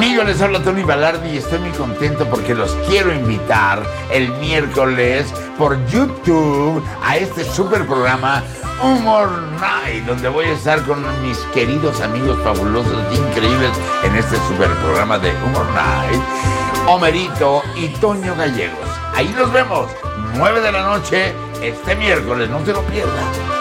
[0.00, 5.26] Amigos, les habla Tony Balardi y estoy muy contento porque los quiero invitar el miércoles
[5.58, 8.42] por YouTube a este super programa
[8.82, 9.28] Humor
[9.60, 13.72] Night, donde voy a estar con mis queridos amigos fabulosos, increíbles
[14.02, 16.22] en este super programa de Humor Night,
[16.88, 18.88] Homerito y Toño Gallegos.
[19.14, 19.90] Ahí nos vemos,
[20.34, 23.59] 9 de la noche, este miércoles, no se lo pierdan.